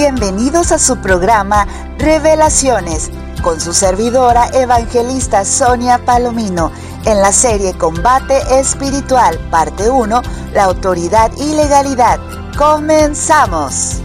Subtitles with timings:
[0.00, 1.66] Bienvenidos a su programa
[1.98, 3.10] Revelaciones
[3.42, 6.70] con su servidora evangelista Sonia Palomino
[7.04, 10.22] en la serie Combate Espiritual, parte 1,
[10.54, 12.20] la autoridad y legalidad.
[12.56, 14.00] Comenzamos.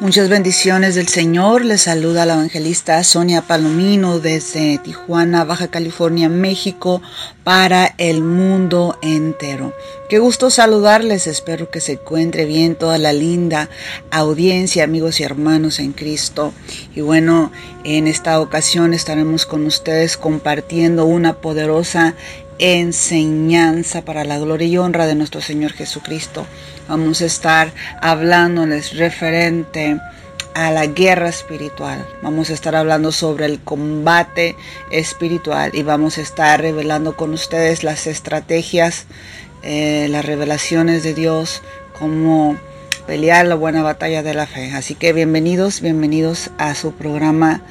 [0.00, 1.62] Muchas bendiciones del Señor.
[1.62, 7.02] Les saluda la evangelista Sonia Palomino desde Tijuana, Baja California, México,
[7.44, 9.74] para el mundo entero.
[10.08, 11.26] Qué gusto saludarles.
[11.26, 13.68] Espero que se encuentre bien toda la linda
[14.10, 16.54] audiencia, amigos y hermanos en Cristo.
[16.94, 17.52] Y bueno,
[17.84, 22.14] en esta ocasión estaremos con ustedes compartiendo una poderosa
[22.60, 26.46] enseñanza para la gloria y honra de nuestro Señor Jesucristo.
[26.88, 29.98] Vamos a estar hablándoles referente
[30.54, 32.06] a la guerra espiritual.
[32.22, 34.56] Vamos a estar hablando sobre el combate
[34.90, 39.06] espiritual y vamos a estar revelando con ustedes las estrategias,
[39.62, 41.62] eh, las revelaciones de Dios,
[41.98, 42.58] cómo
[43.06, 44.70] pelear la buena batalla de la fe.
[44.72, 47.62] Así que bienvenidos, bienvenidos a su programa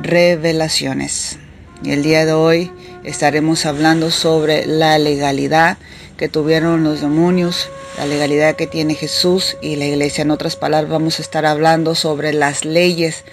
[0.00, 1.38] Revelaciones.
[1.82, 2.72] Y el día de hoy
[3.04, 5.78] estaremos hablando sobre la legalidad
[6.16, 10.22] que tuvieron los demonios, la legalidad que tiene Jesús y la iglesia.
[10.22, 13.24] En otras palabras, vamos a estar hablando sobre las leyes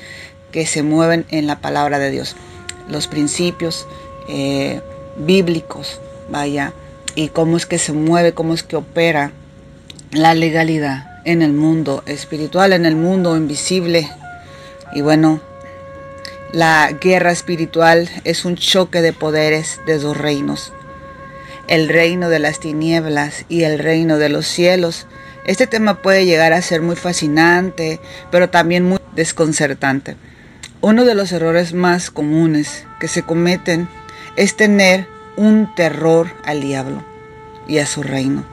[0.51, 2.35] que se mueven en la palabra de Dios,
[2.89, 3.87] los principios
[4.27, 4.81] eh,
[5.17, 6.73] bíblicos, vaya,
[7.15, 9.31] y cómo es que se mueve, cómo es que opera
[10.11, 14.09] la legalidad en el mundo espiritual, en el mundo invisible.
[14.93, 15.39] Y bueno,
[16.53, 20.73] la guerra espiritual es un choque de poderes de dos reinos,
[21.67, 25.07] el reino de las tinieblas y el reino de los cielos.
[25.45, 30.17] Este tema puede llegar a ser muy fascinante, pero también muy desconcertante.
[30.81, 33.87] Uno de los errores más comunes que se cometen
[34.35, 35.07] es tener
[35.37, 37.03] un terror al diablo
[37.67, 38.43] y a su reino.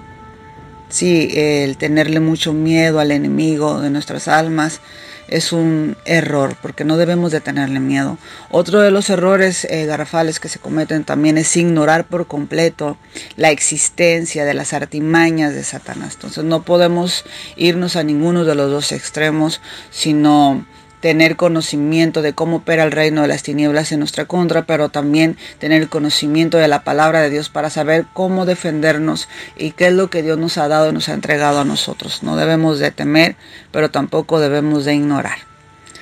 [0.88, 4.80] Sí, el tenerle mucho miedo al enemigo de nuestras almas
[5.28, 8.18] es un error, porque no debemos de tenerle miedo.
[8.50, 12.96] Otro de los errores eh, garrafales que se cometen también es ignorar por completo
[13.36, 16.14] la existencia de las artimañas de Satanás.
[16.14, 17.24] Entonces no podemos
[17.56, 20.64] irnos a ninguno de los dos extremos, sino
[21.00, 25.36] tener conocimiento de cómo opera el reino de las tinieblas en nuestra contra, pero también
[25.58, 30.10] tener conocimiento de la palabra de Dios para saber cómo defendernos y qué es lo
[30.10, 32.22] que Dios nos ha dado y nos ha entregado a nosotros.
[32.22, 33.36] No debemos de temer,
[33.70, 35.38] pero tampoco debemos de ignorar.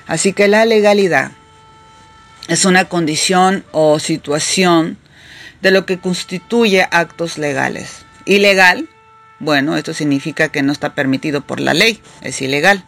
[0.06, 1.32] Así que la legalidad
[2.48, 4.98] es una condición o situación
[5.62, 8.04] de lo que constituye actos legales.
[8.24, 8.88] Ilegal,
[9.38, 12.84] bueno, esto significa que no está permitido por la ley, es ilegal.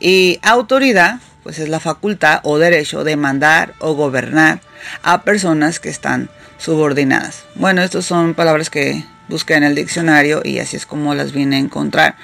[0.00, 4.60] Y autoridad, pues es la facultad o derecho de mandar o gobernar
[5.02, 7.44] a personas que están subordinadas.
[7.54, 11.56] Bueno, estas son palabras que busqué en el diccionario y así es como las vine
[11.56, 12.16] a encontrar.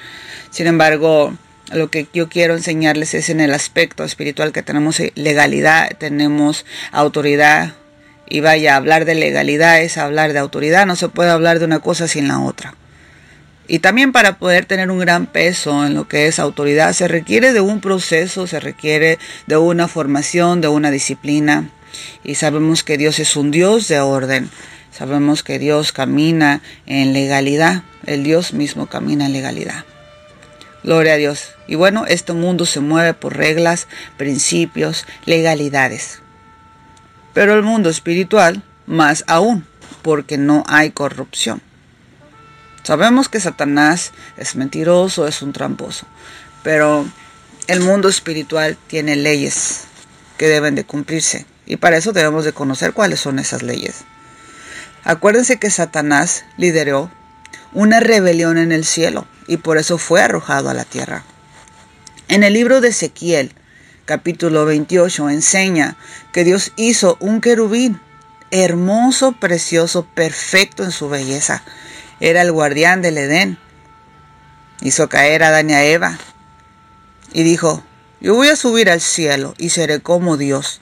[0.49, 1.33] Sin embargo,
[1.71, 7.73] lo que yo quiero enseñarles es en el aspecto espiritual que tenemos legalidad, tenemos autoridad.
[8.29, 11.79] Y vaya, hablar de legalidad es hablar de autoridad, no se puede hablar de una
[11.79, 12.75] cosa sin la otra.
[13.67, 17.53] Y también para poder tener un gran peso en lo que es autoridad se requiere
[17.53, 21.69] de un proceso, se requiere de una formación, de una disciplina.
[22.23, 24.49] Y sabemos que Dios es un Dios de orden.
[24.91, 27.83] Sabemos que Dios camina en legalidad.
[28.05, 29.85] El Dios mismo camina en legalidad.
[30.83, 31.51] Gloria a Dios.
[31.65, 33.87] Y bueno, este mundo se mueve por reglas,
[34.17, 36.19] principios, legalidades.
[37.33, 39.65] Pero el mundo espiritual, más aún,
[40.01, 41.61] porque no hay corrupción.
[42.83, 46.05] Sabemos que Satanás es mentiroso, es un tramposo,
[46.63, 47.05] pero
[47.67, 49.85] el mundo espiritual tiene leyes
[50.37, 54.03] que deben de cumplirse y para eso debemos de conocer cuáles son esas leyes.
[55.05, 57.09] Acuérdense que Satanás lideró
[57.71, 61.23] una rebelión en el cielo y por eso fue arrojado a la tierra.
[62.27, 63.53] En el libro de Ezequiel,
[64.03, 65.95] capítulo 28, enseña
[66.33, 68.01] que Dios hizo un querubín
[68.51, 71.63] hermoso, precioso, perfecto en su belleza
[72.23, 73.57] era el guardián del Edén.
[74.81, 76.17] Hizo caer a Adán y a Eva
[77.33, 77.83] y dijo,
[78.21, 80.79] yo voy a subir al cielo y seré como Dios.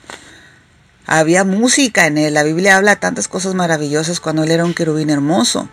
[1.04, 5.10] Había música en él, la Biblia habla tantas cosas maravillosas cuando él era un querubín
[5.10, 5.68] hermoso.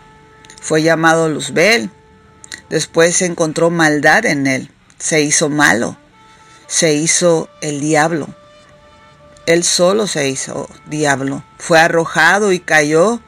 [0.60, 1.90] Fue llamado Luzbel.
[2.68, 5.96] Después se encontró maldad en él, se hizo malo,
[6.66, 8.28] se hizo el diablo.
[9.46, 11.44] Él solo se hizo diablo.
[11.58, 13.20] Fue arrojado y cayó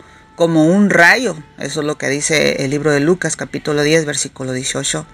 [0.42, 1.36] como un rayo.
[1.56, 5.06] Eso es lo que dice el libro de Lucas capítulo 10 versículo 18.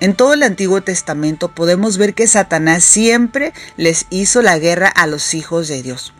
[0.00, 5.06] En todo el Antiguo Testamento podemos ver que Satanás siempre les hizo la guerra a
[5.06, 6.12] los hijos de Dios.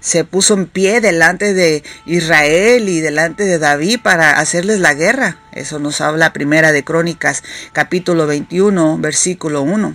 [0.00, 5.36] se puso en pie delante de Israel y delante de David para hacerles la guerra.
[5.52, 7.42] Eso nos habla Primera de Crónicas,
[7.74, 9.94] capítulo 21, versículo 1.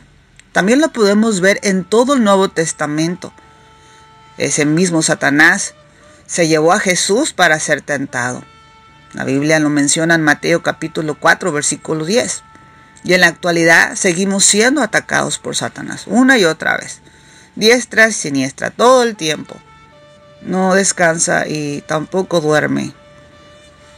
[0.51, 3.33] También lo podemos ver en todo el Nuevo Testamento.
[4.38, 5.74] Ese mismo Satanás
[6.27, 8.44] se llevó a Jesús para ser tentado.
[9.13, 12.44] La Biblia lo menciona en Mateo capítulo 4, versículo 10.
[13.03, 17.01] Y en la actualidad seguimos siendo atacados por Satanás una y otra vez.
[17.56, 19.56] Diestra y siniestra, todo el tiempo.
[20.41, 22.94] No descansa y tampoco duerme.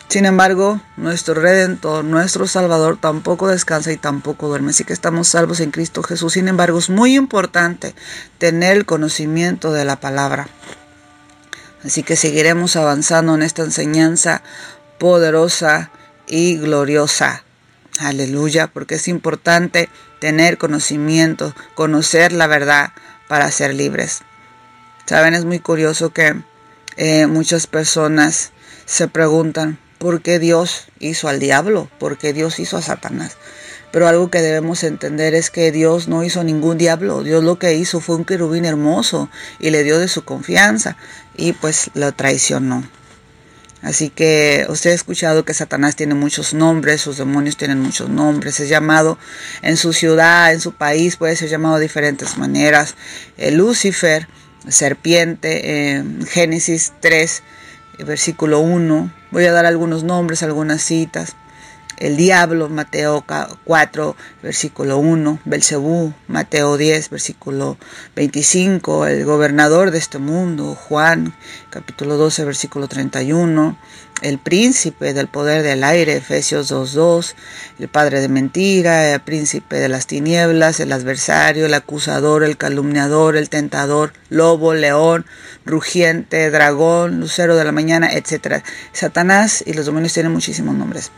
[0.10, 4.72] Sin embargo, nuestro Redentor, nuestro Salvador, tampoco descansa y tampoco duerme.
[4.72, 6.34] Así que estamos salvos en Cristo Jesús.
[6.34, 7.94] Sin embargo, es muy importante
[8.38, 10.48] tener el conocimiento de la palabra.
[11.84, 14.42] Así que seguiremos avanzando en esta enseñanza
[15.00, 15.92] poderosa
[16.28, 17.44] y gloriosa.
[18.00, 19.90] Aleluya, porque es importante
[20.20, 22.92] tener conocimiento, conocer la verdad
[23.28, 24.22] para ser libres.
[25.06, 26.36] Saben, es muy curioso que
[26.98, 28.52] eh, muchas personas
[28.86, 33.38] se preguntan por qué Dios hizo al diablo, por qué Dios hizo a Satanás.
[33.92, 37.24] Pero algo que debemos entender es que Dios no hizo ningún diablo.
[37.24, 40.96] Dios lo que hizo fue un querubín hermoso y le dio de su confianza
[41.36, 42.84] y pues lo traicionó.
[43.82, 48.60] Así que usted ha escuchado que Satanás tiene muchos nombres, sus demonios tienen muchos nombres,
[48.60, 49.18] es llamado
[49.62, 52.96] en su ciudad, en su país, puede ser llamado de diferentes maneras.
[53.38, 54.28] El Lucifer,
[54.68, 57.42] serpiente, en Génesis 3,
[58.00, 59.14] versículo 1.
[59.32, 61.36] Voy a dar algunos nombres, algunas citas
[62.00, 63.25] el diablo, Mateo
[63.66, 67.78] 4, versículo 1, Belcebú, Mateo 10, versículo
[68.16, 71.34] 25, el gobernador de este mundo, Juan,
[71.69, 73.78] capítulo 12, versículo 31,
[74.22, 77.36] el príncipe del poder del aire, Efesios 2.2,
[77.80, 83.36] el padre de mentira, el príncipe de las tinieblas, el adversario, el acusador, el calumniador,
[83.36, 85.25] el tentador, lobo, león,
[85.66, 88.63] rugiente, dragón, lucero de la mañana, etc.
[88.94, 91.12] Satanás y los demonios tienen muchísimos nombres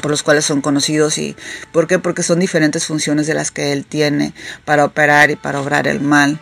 [0.00, 1.36] por los cuales son conocidos y
[1.72, 1.98] ¿por qué?
[1.98, 4.34] Porque son diferentes funciones de las que él tiene
[4.64, 6.40] para operar y para obrar el mal.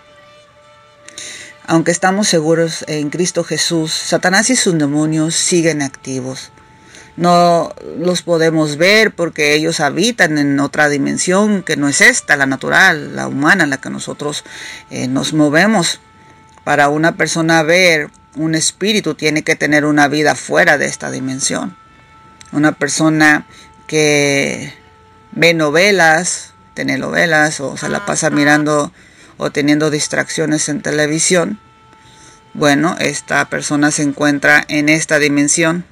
[1.67, 6.51] Aunque estamos seguros en Cristo Jesús, Satanás y sus demonios siguen activos.
[7.17, 12.47] No los podemos ver porque ellos habitan en otra dimensión que no es esta, la
[12.47, 14.45] natural, la humana, en la que nosotros
[14.91, 16.01] eh, nos movemos.
[16.65, 21.77] Para una persona ver un espíritu tiene que tener una vida fuera de esta dimensión
[22.53, 23.47] una persona
[23.87, 24.73] que
[25.33, 28.93] ve novelas, telenovelas o se la pasa mirando
[29.37, 31.59] o teniendo distracciones en televisión,
[32.55, 35.85] bueno, esta persona se encuentra en esta dimensión,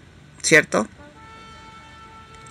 [0.43, 0.87] ¿cierto?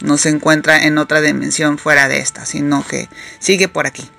[0.01, 3.07] No se encuentra en otra dimensión fuera de esta, sino que
[3.39, 4.09] sigue por aquí.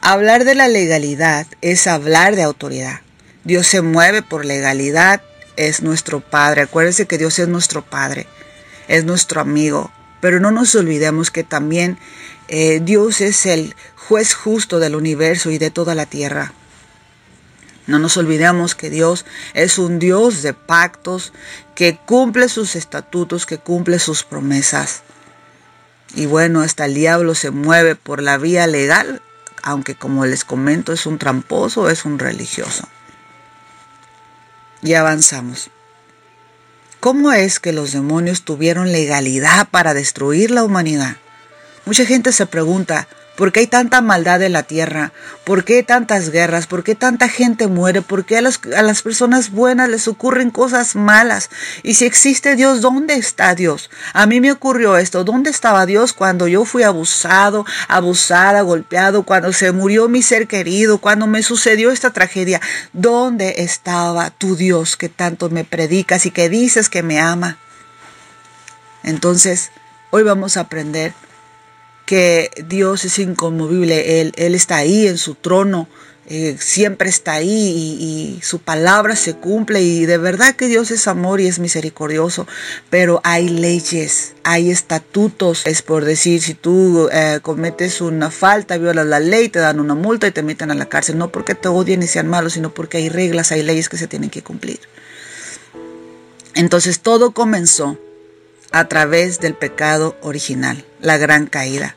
[0.00, 3.00] Hablar de la legalidad es hablar de autoridad.
[3.44, 5.20] Dios se mueve por legalidad,
[5.56, 6.62] es nuestro Padre.
[6.62, 8.26] Acuérdense que Dios es nuestro Padre
[8.88, 9.90] es nuestro amigo,
[10.20, 11.98] pero no nos olvidemos que también
[12.48, 16.52] eh, Dios es el juez justo del universo y de toda la tierra.
[17.86, 21.32] No nos olvidemos que Dios es un Dios de pactos,
[21.74, 25.02] que cumple sus estatutos, que cumple sus promesas.
[26.14, 29.20] Y bueno, hasta el diablo se mueve por la vía legal,
[29.62, 32.88] aunque como les comento es un tramposo, es un religioso.
[34.84, 35.70] Y avanzamos.
[37.00, 41.16] ¿Cómo es que los demonios tuvieron legalidad para destruir la humanidad?
[41.86, 45.12] Mucha gente se pregunta, ¿por qué hay tanta maldad en la tierra?
[45.44, 46.66] ¿Por qué tantas guerras?
[46.66, 48.02] ¿Por qué tanta gente muere?
[48.02, 51.50] ¿Por qué a las, a las personas buenas les ocurren cosas malas?
[51.82, 53.90] Y si existe Dios, ¿dónde está Dios?
[54.12, 55.24] A mí me ocurrió esto.
[55.24, 60.98] ¿Dónde estaba Dios cuando yo fui abusado, abusada, golpeado, cuando se murió mi ser querido,
[60.98, 62.60] cuando me sucedió esta tragedia?
[62.92, 67.58] ¿Dónde estaba tu Dios que tanto me predicas y que dices que me ama?
[69.02, 69.70] Entonces,
[70.10, 71.12] hoy vamos a aprender
[72.06, 75.88] que Dios es inconmovible, Él, Él está ahí en su trono,
[76.26, 79.82] eh, siempre está ahí y, su palabra se cumple.
[79.82, 82.46] Y de verdad que Dios es amor y es misericordioso,
[82.90, 89.06] pero hay leyes, hay estatutos, es por decir, si tú eh, cometes una falta, violas
[89.06, 91.68] la ley, te dan una multa y te meten a la cárcel, no porque te
[91.68, 94.80] odien y sean malos, sino porque hay reglas, hay leyes que se tienen que cumplir.
[96.54, 97.98] Entonces todo comenzó
[98.74, 101.94] a través del pecado original, la gran caída.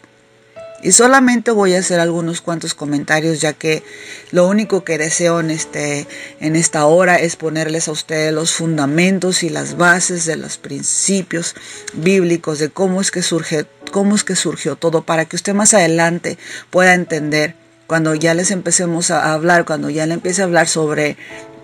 [0.84, 3.82] Y solamente voy a hacer algunos cuantos comentarios ya que
[4.30, 6.06] lo único que deseo en, este,
[6.40, 11.56] en esta hora es ponerles a ustedes los fundamentos y las bases de los principios
[11.94, 15.74] bíblicos de cómo es que surge, cómo es que surgió todo para que usted más
[15.74, 16.38] adelante
[16.70, 17.56] pueda entender
[17.88, 21.18] cuando ya les empecemos a hablar, cuando ya le empiece a hablar sobre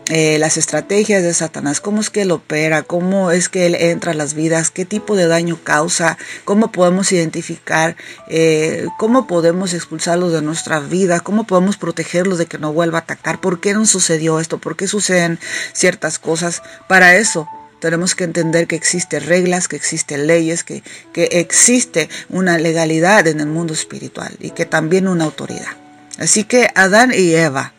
[0.09, 4.11] eh, las estrategias de Satanás, cómo es que él opera, cómo es que él entra
[4.11, 7.95] a las vidas, qué tipo de daño causa, cómo podemos identificar,
[8.27, 13.01] eh, cómo podemos expulsarlos de nuestra vida, cómo podemos protegerlos de que no vuelva a
[13.01, 15.39] atacar, por qué no sucedió esto, por qué suceden
[15.71, 16.63] ciertas cosas.
[16.89, 17.47] Para eso
[17.79, 20.83] tenemos que entender que existen reglas, que existen leyes, que,
[21.13, 25.77] que existe una legalidad en el mundo espiritual y que también una autoridad.
[26.17, 27.73] Así que Adán y Eva,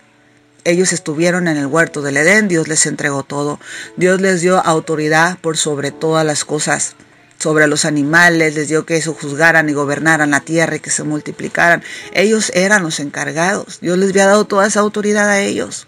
[0.64, 3.60] ellos estuvieron en el huerto del Edén, Dios les entregó todo.
[3.96, 6.96] Dios les dio autoridad por sobre todas las cosas,
[7.38, 11.02] sobre los animales, les dio que eso juzgaran y gobernaran la tierra y que se
[11.02, 11.82] multiplicaran.
[12.12, 13.80] Ellos eran los encargados.
[13.80, 15.86] Dios les había dado toda esa autoridad a ellos.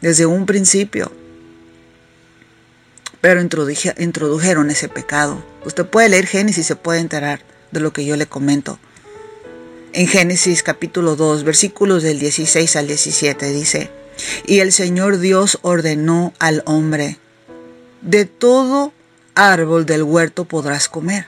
[0.00, 1.12] Desde un principio.
[3.20, 5.44] Pero introdujeron ese pecado.
[5.64, 7.42] Usted puede leer Génesis y se puede enterar
[7.72, 8.78] de lo que yo le comento
[9.92, 13.90] en Génesis capítulo 2, versículos del 16 al 17 dice,
[14.46, 17.18] y el Señor Dios ordenó al hombre,
[18.02, 18.92] de todo
[19.34, 21.26] árbol del huerto podrás comer,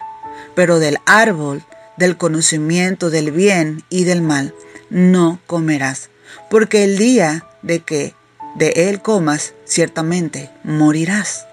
[0.54, 1.64] pero del árbol
[1.96, 4.54] del conocimiento del bien y del mal
[4.88, 6.10] no comerás,
[6.48, 8.14] porque el día de que
[8.56, 11.46] de él comas, ciertamente morirás.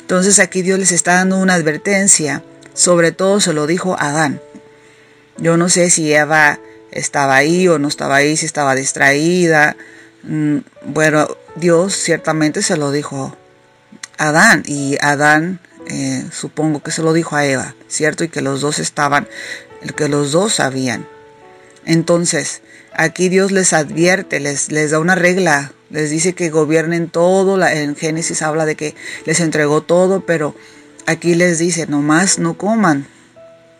[0.00, 4.40] Entonces aquí Dios les está dando una advertencia, sobre todo se lo dijo a Adán,
[5.38, 6.58] yo no sé si Eva
[6.90, 9.76] estaba ahí o no estaba ahí, si estaba distraída.
[10.22, 13.36] Mm, bueno, Dios ciertamente se lo dijo
[14.18, 18.24] a Adán y Adán eh, supongo que se lo dijo a Eva, ¿cierto?
[18.24, 19.28] Y que los dos estaban,
[19.96, 21.06] que los dos sabían.
[21.84, 22.62] Entonces,
[22.92, 27.94] aquí Dios les advierte, les, les da una regla, les dice que gobiernen todo, en
[27.94, 30.56] Génesis habla de que les entregó todo, pero
[31.06, 33.06] aquí les dice, nomás no coman,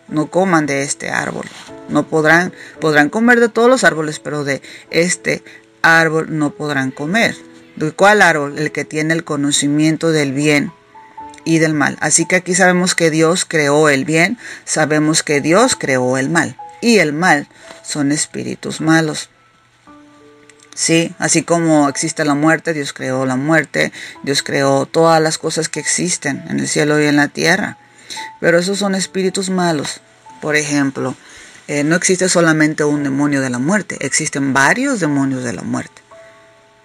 [0.08, 1.46] no coman de este árbol.
[1.88, 5.42] No podrán, podrán comer de todos los árboles, pero de este
[5.82, 7.36] árbol no podrán comer.
[7.76, 8.58] ¿De cuál árbol?
[8.58, 10.72] El que tiene el conocimiento del bien
[11.44, 11.96] y del mal.
[12.00, 16.56] Así que aquí sabemos que Dios creó el bien, sabemos que Dios creó el mal.
[16.80, 17.48] Y el mal
[17.82, 19.30] son espíritus malos.
[20.74, 23.92] Sí, así como existe la muerte, Dios creó la muerte,
[24.24, 27.78] Dios creó todas las cosas que existen en el cielo y en la tierra.
[28.40, 30.00] Pero esos son espíritus malos.
[30.40, 31.16] Por ejemplo,
[31.68, 36.02] eh, no existe solamente un demonio de la muerte, existen varios demonios de la muerte.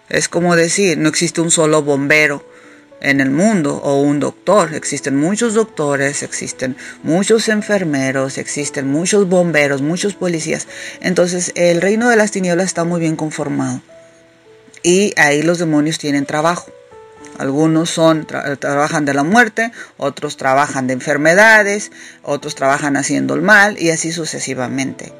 [0.10, 2.46] Es como decir, no existe un solo bombero
[3.02, 4.74] en el mundo o un doctor.
[4.74, 10.68] Existen muchos doctores, existen muchos enfermeros, existen muchos bomberos, muchos policías.
[11.02, 13.82] Entonces el reino de las tinieblas está muy bien conformado.
[14.84, 16.72] Y ahí los demonios tienen trabajo.
[17.42, 23.82] Algunos son, trabajan de la muerte, otros trabajan de enfermedades, otros trabajan haciendo el mal
[23.82, 25.12] y así sucesivamente.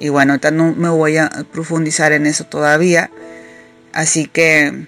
[0.00, 3.10] Y bueno, ahorita no me voy a profundizar en eso todavía.
[3.92, 4.86] Así que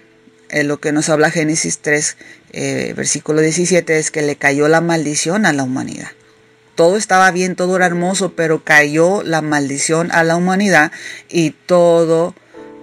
[0.49, 2.17] eh, lo que nos habla Génesis 3,
[2.53, 6.09] eh, versículo 17, es que le cayó la maldición a la humanidad.
[6.77, 10.93] Todo estaba bien, todo era hermoso, pero cayó la maldición a la humanidad
[11.29, 12.35] y todo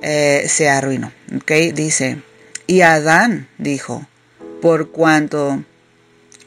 [0.04, 1.12] eh, se arruinó.
[1.36, 1.72] ¿okay?
[1.72, 2.22] Dice,
[2.68, 4.06] y Adán dijo,
[4.62, 5.64] por cuanto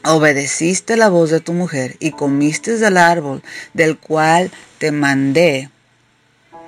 [0.04, 3.42] obedeciste la voz de tu mujer y comiste del árbol
[3.74, 5.70] del cual te mandé,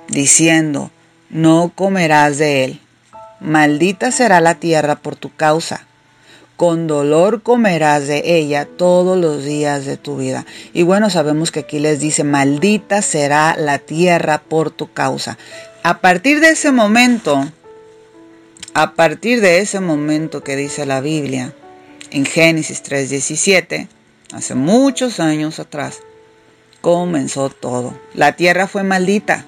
[0.07, 0.91] diciendo,
[1.29, 2.81] no comerás de él.
[3.39, 5.87] Maldita será la tierra por tu causa.
[6.57, 10.45] Con dolor comerás de ella todos los días de tu vida.
[10.73, 15.39] Y bueno, sabemos que aquí les dice, maldita será la tierra por tu causa.
[15.81, 17.51] A partir de ese momento,
[18.73, 21.53] a partir de ese momento que dice la Biblia
[22.09, 23.87] en Génesis 3:17,
[24.33, 25.99] hace muchos años atrás,
[26.79, 27.97] comenzó todo.
[28.13, 29.45] La tierra fue maldita.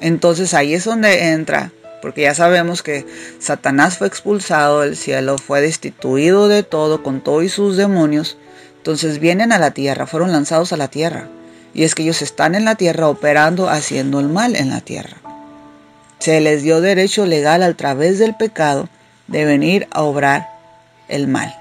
[0.00, 1.72] Entonces ahí es donde entra,
[2.02, 3.06] porque ya sabemos que
[3.38, 8.36] Satanás fue expulsado del cielo, fue destituido de todo con todos sus demonios.
[8.78, 11.28] Entonces vienen a la tierra, fueron lanzados a la tierra.
[11.72, 15.16] Y es que ellos están en la tierra operando, haciendo el mal en la tierra.
[16.24, 18.88] Se les dio derecho legal a través del pecado
[19.26, 20.48] de venir a obrar
[21.06, 21.54] el mal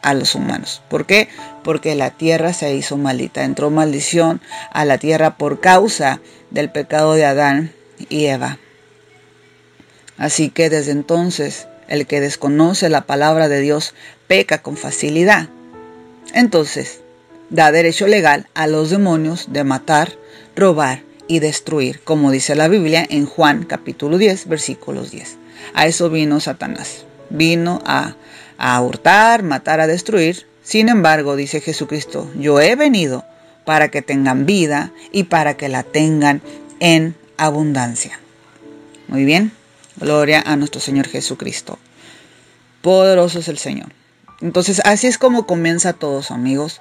[0.00, 0.80] a los humanos.
[0.88, 1.28] ¿Por qué?
[1.62, 3.44] Porque la tierra se hizo maldita.
[3.44, 4.40] Entró maldición
[4.72, 7.74] a la tierra por causa del pecado de Adán
[8.08, 8.56] y Eva.
[10.16, 13.92] Así que desde entonces el que desconoce la palabra de Dios
[14.28, 15.50] peca con facilidad.
[16.32, 17.02] Entonces,
[17.50, 20.10] da derecho legal a los demonios de matar,
[20.56, 25.36] robar y destruir, como dice la Biblia en Juan capítulo 10, versículos 10.
[25.74, 27.04] A eso vino Satanás.
[27.30, 28.14] Vino a,
[28.58, 30.46] a hurtar, matar, a destruir.
[30.62, 33.24] Sin embargo, dice Jesucristo, yo he venido
[33.64, 36.40] para que tengan vida y para que la tengan
[36.80, 38.20] en abundancia.
[39.08, 39.52] Muy bien,
[39.96, 41.78] gloria a nuestro Señor Jesucristo.
[42.82, 43.88] Poderoso es el Señor.
[44.40, 46.80] Entonces así es como comienza todos amigos,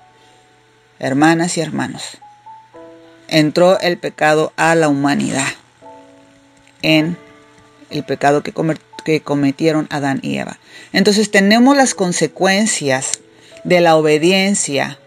[0.99, 2.17] hermanas y hermanos.
[3.27, 5.47] Entró el pecado a la humanidad
[6.81, 7.17] en
[7.89, 8.53] el pecado que,
[9.03, 10.59] que cometieron Adán y Eva.
[10.93, 13.19] Entonces tenemos las consecuencias
[13.63, 14.99] de la obediencia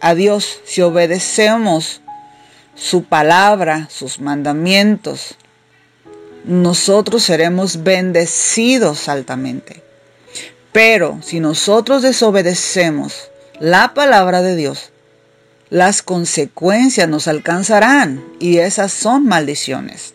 [0.00, 2.00] a Dios si obedecemos
[2.74, 5.36] su palabra, sus mandamientos.
[6.44, 9.82] Nosotros seremos bendecidos altamente.
[10.72, 14.90] Pero si nosotros desobedecemos la palabra de Dios,
[15.70, 20.14] las consecuencias nos alcanzarán y esas son maldiciones.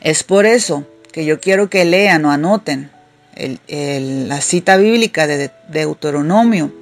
[0.00, 2.90] Es por eso que yo quiero que lean o anoten
[3.38, 6.72] la cita bíblica de Deuteronomio,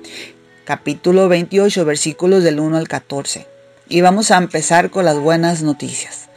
[0.65, 3.47] capítulo 28, versículos del 1 al 14.
[3.89, 6.29] Y vamos a empezar con las buenas noticias.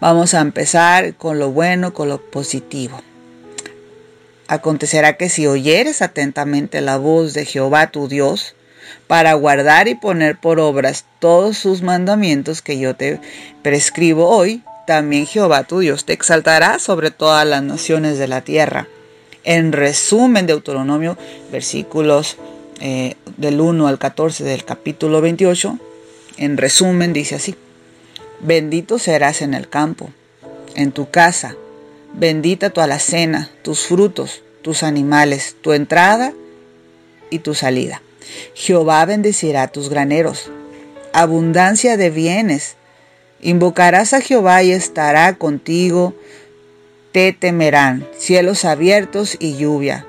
[0.00, 3.00] Vamos a empezar con lo bueno, con lo positivo.
[4.48, 8.54] Acontecerá que si oyeres atentamente la voz de Jehová tu Dios,
[9.06, 13.20] para guardar y poner por obras todos sus mandamientos que yo te
[13.62, 18.88] prescribo hoy, también Jehová tu Dios te exaltará sobre todas las naciones de la tierra.
[19.44, 21.16] En resumen, Deuteronomio,
[21.50, 22.36] versículos
[22.80, 25.78] eh, del 1 al 14 del capítulo 28,
[26.38, 27.54] en resumen dice así,
[28.40, 30.10] bendito serás en el campo,
[30.74, 31.54] en tu casa,
[32.14, 36.32] bendita tu alacena, tus frutos, tus animales, tu entrada
[37.30, 38.02] y tu salida.
[38.54, 40.50] Jehová bendecirá tus graneros,
[41.12, 42.76] abundancia de bienes.
[43.40, 46.14] Invocarás a Jehová y estará contigo,
[47.12, 50.06] te temerán cielos abiertos y lluvia.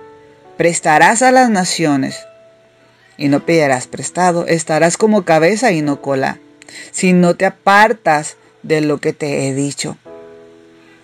[0.57, 2.17] Prestarás a las naciones.
[3.17, 6.39] Y no pedirás prestado, estarás como cabeza y no cola,
[6.91, 9.97] si no te apartas de lo que te he dicho.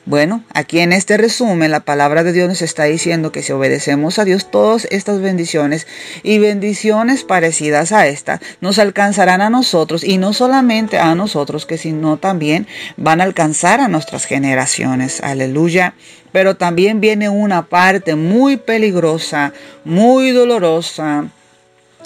[0.07, 4.19] Bueno, aquí en este resumen la palabra de Dios nos está diciendo que si obedecemos
[4.19, 5.85] a Dios todas estas bendiciones
[6.23, 11.77] y bendiciones parecidas a estas nos alcanzarán a nosotros y no solamente a nosotros, que
[11.77, 15.19] sino también van a alcanzar a nuestras generaciones.
[15.19, 15.93] Aleluya.
[16.31, 19.51] Pero también viene una parte muy peligrosa,
[19.83, 21.25] muy dolorosa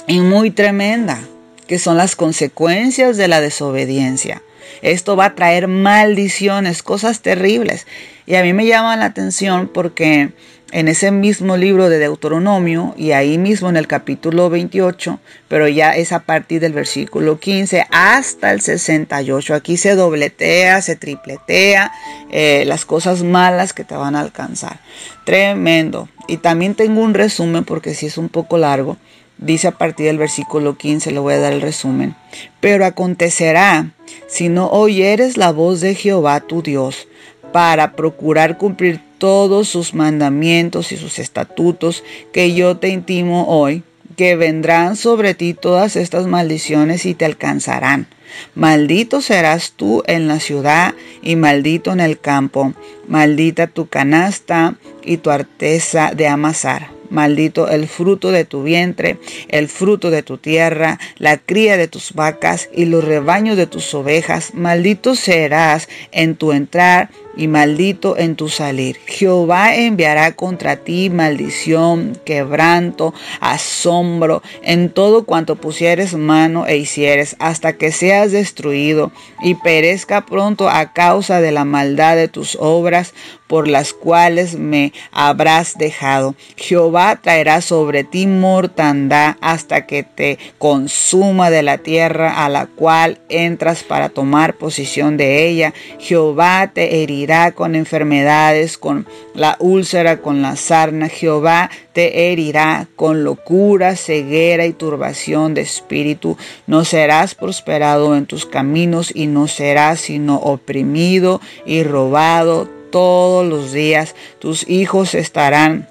[0.07, 1.19] y muy tremenda,
[1.67, 4.41] que son las consecuencias de la desobediencia.
[4.81, 7.87] Esto va a traer maldiciones, cosas terribles.
[8.25, 10.31] Y a mí me llama la atención porque
[10.71, 15.95] en ese mismo libro de Deuteronomio y ahí mismo en el capítulo 28, pero ya
[15.95, 19.53] es a partir del versículo 15 hasta el 68.
[19.53, 21.91] Aquí se dobletea, se tripletea
[22.31, 24.79] eh, las cosas malas que te van a alcanzar.
[25.25, 26.07] Tremendo.
[26.27, 28.97] Y también tengo un resumen porque si es un poco largo.
[29.41, 32.15] Dice a partir del versículo 15, le voy a dar el resumen.
[32.59, 33.91] Pero acontecerá,
[34.27, 37.07] si no oyeres la voz de Jehová tu Dios,
[37.51, 43.83] para procurar cumplir todos sus mandamientos y sus estatutos que yo te intimo hoy,
[44.15, 48.05] que vendrán sobre ti todas estas maldiciones y te alcanzarán.
[48.53, 52.73] Maldito serás tú en la ciudad y maldito en el campo.
[53.07, 59.17] Maldita tu canasta y tu arteza de amasar Maldito el fruto de tu vientre,
[59.49, 63.93] el fruto de tu tierra, la cría de tus vacas y los rebaños de tus
[63.93, 64.53] ovejas.
[64.55, 68.97] Maldito serás en tu entrar y maldito en tu salir.
[69.05, 77.73] Jehová enviará contra ti maldición, quebranto, asombro, en todo cuanto pusieres mano e hicieres, hasta
[77.73, 83.13] que seas destruido y perezca pronto a causa de la maldad de tus obras,
[83.47, 86.35] por las cuales me habrás dejado.
[86.55, 93.19] Jehová traerá sobre ti mortandad hasta que te consuma de la tierra a la cual
[93.27, 95.73] entras para tomar posición de ella.
[95.99, 97.20] Jehová te herirá
[97.53, 101.07] con enfermedades, con la úlcera, con la sarna.
[101.07, 106.37] Jehová te herirá con locura, ceguera y turbación de espíritu.
[106.67, 113.71] No serás prosperado en tus caminos y no serás sino oprimido y robado todos los
[113.71, 114.15] días.
[114.39, 115.87] Tus hijos estarán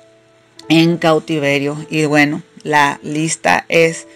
[0.68, 1.76] en cautiverio.
[1.90, 4.06] Y bueno, la lista es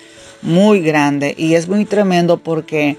[0.42, 2.98] muy grande y es muy tremendo porque,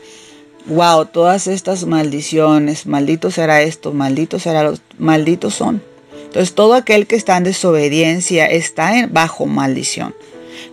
[0.68, 5.82] wow, todas estas maldiciones, maldito será esto, maldito será los, malditos son.
[6.26, 10.14] Entonces todo aquel que está en desobediencia está en, bajo maldición.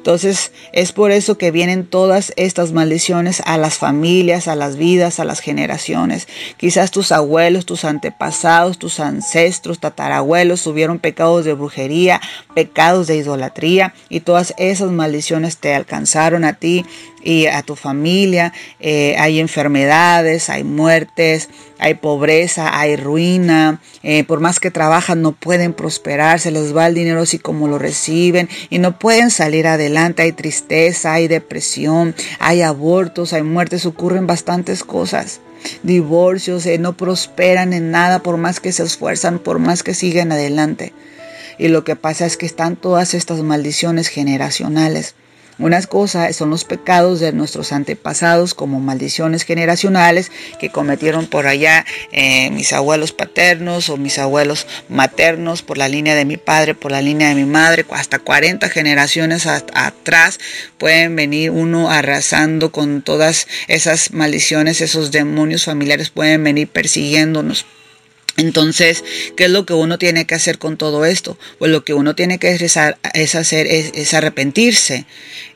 [0.03, 5.21] Entonces es por eso que vienen todas estas maldiciones a las familias, a las vidas,
[5.21, 6.27] a las generaciones.
[6.57, 12.21] Quizás tus abuelos, tus antepasados, tus ancestros, tatarabuelos tuvieron pecados de brujería,
[12.53, 16.85] pecados de idolatría y todas esas maldiciones te alcanzaron a ti
[17.23, 18.53] y a tu familia.
[18.81, 21.49] Eh, hay enfermedades, hay muertes,
[21.83, 23.81] hay pobreza, hay ruina.
[24.05, 27.67] Eh, por más que trabajan no pueden prosperar, se les va el dinero así como
[27.67, 30.23] lo reciben y no pueden salir adelante.
[30.23, 35.41] Hay tristeza, hay depresión, hay abortos, hay muertes, ocurren bastantes cosas.
[35.83, 40.31] Divorcios, eh, no prosperan en nada por más que se esfuerzan, por más que siguen
[40.31, 40.93] adelante.
[41.59, 45.17] Y lo que pasa es que están todas estas maldiciones generacionales
[45.59, 51.85] unas cosas son los pecados de nuestros antepasados como maldiciones generacionales que cometieron por allá
[52.13, 56.93] eh, mis abuelos paternos o mis abuelos maternos por la línea de mi padre, por
[56.93, 60.39] la línea de mi madre, hasta 40 generaciones atrás
[60.79, 67.67] pueden venir uno arrasando con todas esas maldiciones, esos demonios familiares pueden venir persiguiéndonos
[68.37, 69.05] entonces,
[69.37, 71.39] ¿qué es lo que uno tiene que hacer con todo esto?
[71.59, 75.05] Pues lo que uno tiene que hacer es, arrepentirse,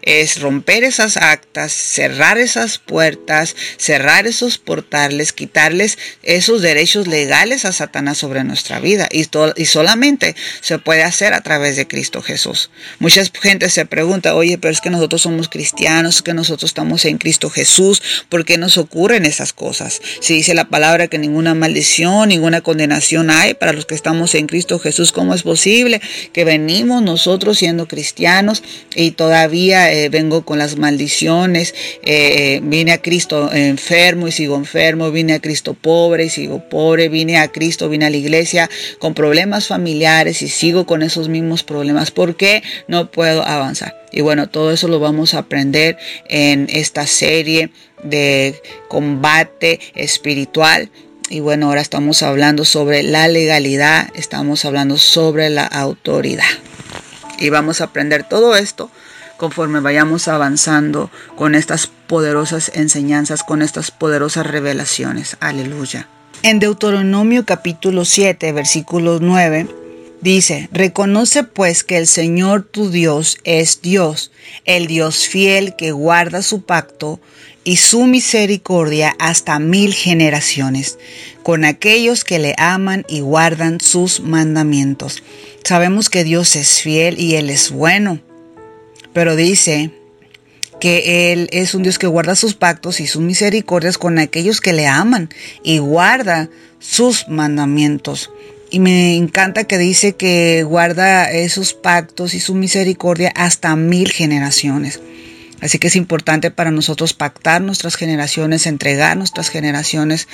[0.03, 7.73] es romper esas actas, cerrar esas puertas, cerrar esos portales, quitarles esos derechos legales a
[7.73, 9.09] Satanás sobre nuestra vida.
[9.11, 12.71] Y, y solamente se puede hacer a través de Cristo Jesús.
[12.99, 17.17] Mucha gente se pregunta, oye, pero es que nosotros somos cristianos, que nosotros estamos en
[17.17, 20.03] Cristo Jesús, ¿por qué nos ocurren esas cosas?
[20.21, 24.49] Si dice la palabra que ninguna maldición, ninguna condenación hay para los que estamos en
[24.49, 25.13] Cristo Jesús.
[25.13, 26.01] ¿Cómo es posible
[26.33, 28.65] que venimos nosotros siendo cristianos
[28.97, 31.77] y todavía eh, vengo con las maldiciones?
[32.03, 37.09] Eh, vine a Cristo enfermo y sigo enfermo, vine a Cristo pobre y sigo pobre,
[37.09, 41.63] vine a Cristo, vine a la iglesia con problemas familiares y sigo con esos mismos
[41.63, 42.11] problemas.
[42.11, 43.95] ¿Por qué no puedo avanzar?
[44.11, 45.99] Y bueno, todo eso lo vamos a aprender
[46.29, 47.71] en esta serie
[48.03, 50.91] de combate espiritual
[51.29, 56.45] y bueno, ahora estamos hablando sobre la legalidad, estamos hablando sobre la autoridad.
[57.39, 58.91] Y vamos a aprender todo esto
[59.37, 65.37] conforme vayamos avanzando con estas poderosas enseñanzas, con estas poderosas revelaciones.
[65.41, 66.09] Aleluya.
[66.43, 69.67] En Deuteronomio capítulo 7, versículo 9,
[70.21, 74.31] dice, reconoce pues que el Señor tu Dios es Dios,
[74.65, 77.21] el Dios fiel que guarda su pacto
[77.65, 80.99] y su misericordia hasta mil generaciones,
[81.43, 85.23] con aquellos que le aman y guardan sus mandamientos.
[85.65, 88.21] Sabemos que Dios es fiel y Él es bueno,
[89.13, 89.91] pero dice
[90.81, 94.73] que Él es un Dios que guarda sus pactos y sus misericordias con aquellos que
[94.73, 95.29] le aman
[95.65, 96.49] y guarda
[96.79, 98.31] sus mandamientos.
[98.71, 105.01] Y me encanta que dice que guarda esos pactos y su misericordia hasta mil generaciones.
[105.61, 110.29] Así que es importante para nosotros pactar nuestras generaciones, entregar nuestras generaciones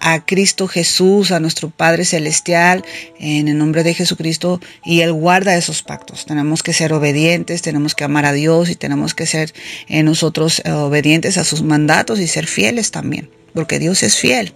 [0.00, 2.82] a Cristo Jesús, a nuestro Padre Celestial,
[3.18, 6.24] en el nombre de Jesucristo, y Él guarda esos pactos.
[6.24, 9.52] Tenemos que ser obedientes, tenemos que amar a Dios y tenemos que ser
[9.88, 14.54] eh, nosotros eh, obedientes a sus mandatos y ser fieles también, porque Dios es fiel.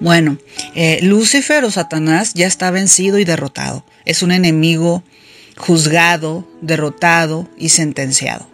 [0.00, 0.38] Bueno,
[0.74, 3.84] eh, Lucifer o Satanás ya está vencido y derrotado.
[4.04, 5.02] Es un enemigo
[5.56, 8.48] juzgado, derrotado y sentenciado.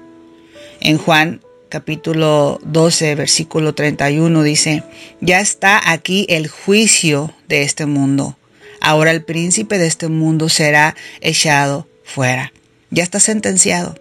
[0.81, 4.83] En Juan capítulo 12, versículo 31 dice,
[5.20, 8.37] ya está aquí el juicio de este mundo.
[8.81, 12.53] Ahora el príncipe de este mundo será echado fuera.
[12.90, 13.94] Ya está sentenciado.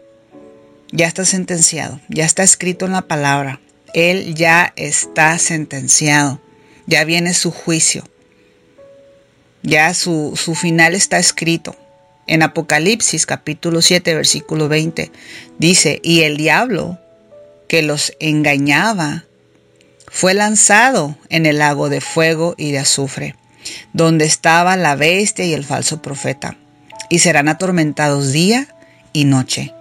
[0.92, 2.00] Ya está sentenciado.
[2.10, 3.60] Ya está escrito en la palabra.
[3.94, 6.42] Él ya está sentenciado.
[6.90, 8.04] Ya viene su juicio.
[9.62, 11.76] Ya su, su final está escrito.
[12.26, 15.12] En Apocalipsis capítulo 7 versículo 20
[15.60, 16.98] dice, y el diablo
[17.68, 19.26] que los engañaba
[20.08, 23.36] fue lanzado en el lago de fuego y de azufre,
[23.94, 26.58] donde estaba la bestia y el falso profeta,
[27.08, 28.68] y serán atormentados día
[29.14, 29.76] y noche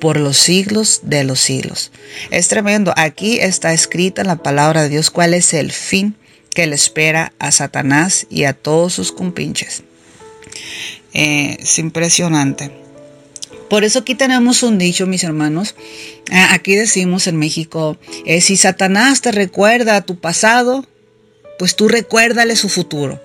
[0.00, 1.92] por los siglos de los siglos.
[2.30, 2.94] Es tremendo.
[2.96, 6.16] Aquí está escrita la palabra de Dios cuál es el fin
[6.54, 9.82] que le espera a Satanás y a todos sus compinches.
[11.12, 12.70] Eh, es impresionante.
[13.68, 15.74] Por eso aquí tenemos un dicho, mis hermanos.
[16.30, 20.86] Ah, aquí decimos en México, eh, si Satanás te recuerda a tu pasado,
[21.58, 23.20] pues tú recuérdale su futuro.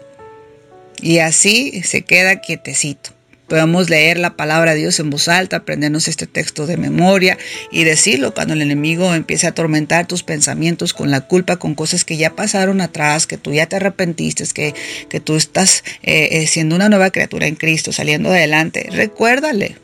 [1.01, 3.11] Y así se queda quietecito.
[3.49, 7.37] Podemos leer la palabra de Dios en voz alta, aprendernos este texto de memoria
[7.71, 12.05] y decirlo cuando el enemigo empiece a atormentar tus pensamientos con la culpa, con cosas
[12.05, 14.73] que ya pasaron atrás, que tú ya te arrepentiste, que,
[15.09, 18.87] que tú estás eh, eh, siendo una nueva criatura en Cristo, saliendo adelante.
[18.91, 19.75] Recuérdale,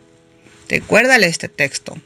[0.69, 1.97] Recuérdale este texto.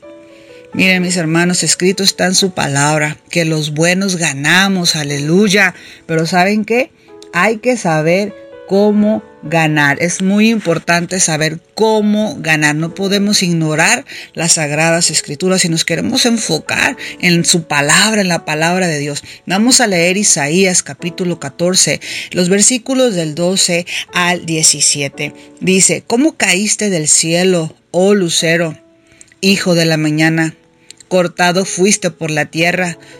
[0.74, 5.74] Miren mis hermanos, escrito está en su palabra, que los buenos ganamos, aleluya.
[6.06, 6.92] Pero ¿saben qué?
[7.34, 8.36] Hay que saber
[8.68, 9.98] cómo ganar.
[10.02, 12.76] Es muy importante saber cómo ganar.
[12.76, 18.46] No podemos ignorar las sagradas escrituras y nos queremos enfocar en su palabra, en la
[18.46, 19.24] palabra de Dios.
[19.46, 22.00] Vamos a leer Isaías capítulo 14,
[22.32, 25.34] los versículos del 12 al 17.
[25.62, 28.78] Dice, ¿cómo caíste del cielo, oh lucero,
[29.42, 30.56] hijo de la mañana?
[31.10, 32.98] cortado fuiste por la tierra,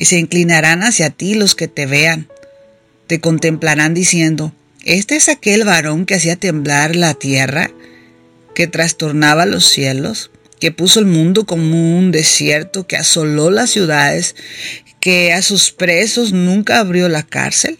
[0.00, 2.26] y se inclinarán hacia ti los que te vean.
[3.06, 4.50] Te contemplarán diciendo,
[4.82, 7.70] ¿este es aquel varón que hacía temblar la tierra,
[8.54, 14.36] que trastornaba los cielos, que puso el mundo como un desierto, que asoló las ciudades,
[15.00, 17.78] que a sus presos nunca abrió la cárcel?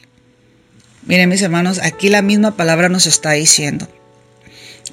[1.06, 3.88] Miren mis hermanos, aquí la misma palabra nos está diciendo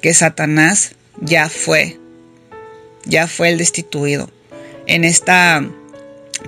[0.00, 2.00] que Satanás ya fue,
[3.04, 4.30] ya fue el destituido
[4.86, 5.68] en esta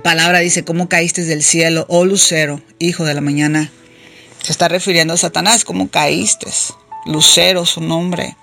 [0.03, 3.71] palabra dice, ¿cómo caíste del cielo, oh lucero, hijo de la mañana?
[4.41, 6.47] Se está refiriendo a Satanás, ¿cómo caíste?
[7.05, 8.35] Lucero, su nombre.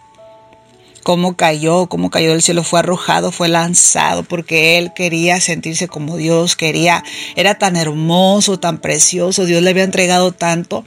[1.03, 1.87] ¿Cómo cayó?
[1.87, 2.63] ¿Cómo cayó del cielo?
[2.63, 7.03] Fue arrojado, fue lanzado, porque él quería sentirse como Dios, quería,
[7.35, 10.85] era tan hermoso, tan precioso, Dios le había entregado tanto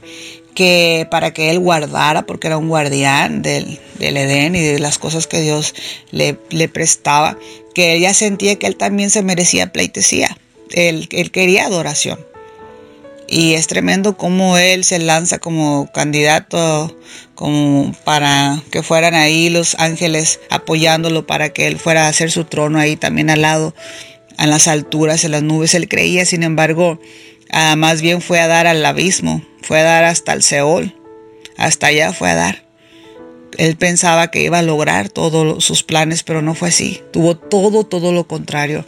[0.54, 4.98] que para que él guardara, porque era un guardián del, del Edén y de las
[4.98, 5.74] cosas que Dios
[6.10, 7.36] le, le prestaba,
[7.74, 10.36] que ella sentía que él también se merecía pleitesía.
[10.72, 12.18] Él, él, quería adoración.
[13.28, 16.94] Y es tremendo cómo él se lanza como candidato
[17.34, 22.44] como para que fueran ahí los ángeles apoyándolo para que él fuera a hacer su
[22.44, 23.74] trono ahí también al lado,
[24.36, 25.74] a las alturas, en las nubes.
[25.74, 27.00] Él creía, sin embargo,
[27.50, 30.94] ah, más bien fue a dar al abismo, fue a dar hasta el Seol,
[31.56, 32.64] hasta allá fue a dar.
[33.58, 37.02] Él pensaba que iba a lograr todos sus planes, pero no fue así.
[37.12, 38.84] Tuvo todo, todo lo contrario.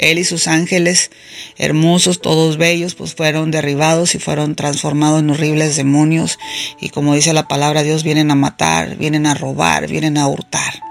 [0.00, 1.10] Él y sus ángeles,
[1.56, 6.38] hermosos, todos bellos, pues fueron derribados y fueron transformados en horribles demonios.
[6.80, 10.89] Y como dice la palabra, Dios vienen a matar, vienen a robar, vienen a hurtar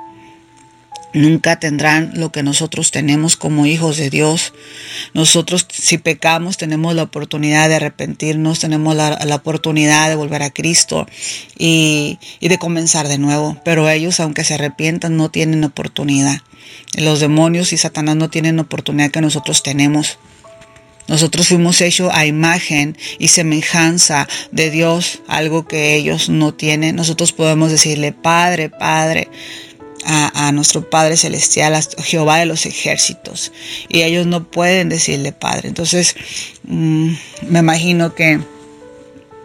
[1.13, 4.53] nunca tendrán lo que nosotros tenemos como hijos de Dios.
[5.13, 11.07] Nosotros si pecamos tenemos la oportunidad de arrepentirnos, tenemos la, oportunidad de volver a Cristo
[11.57, 13.57] y, y, de comenzar de nuevo.
[13.63, 16.41] Pero ellos, aunque se arrepientan, no tienen oportunidad.
[16.97, 20.19] Los demonios y Satanás no tienen oportunidad que nosotros tenemos.
[21.09, 26.95] Nosotros fuimos hechos a imagen y semejanza de Dios, algo que ellos no tienen.
[26.95, 29.27] Nosotros podemos decirle, Padre, Padre,
[30.05, 33.51] a, nuestro Padre Celestial, a Jehová de los ejércitos.
[33.87, 35.67] Y ellos no pueden decirle Padre.
[35.67, 36.15] Entonces,
[36.63, 37.13] mm,
[37.49, 38.39] me imagino que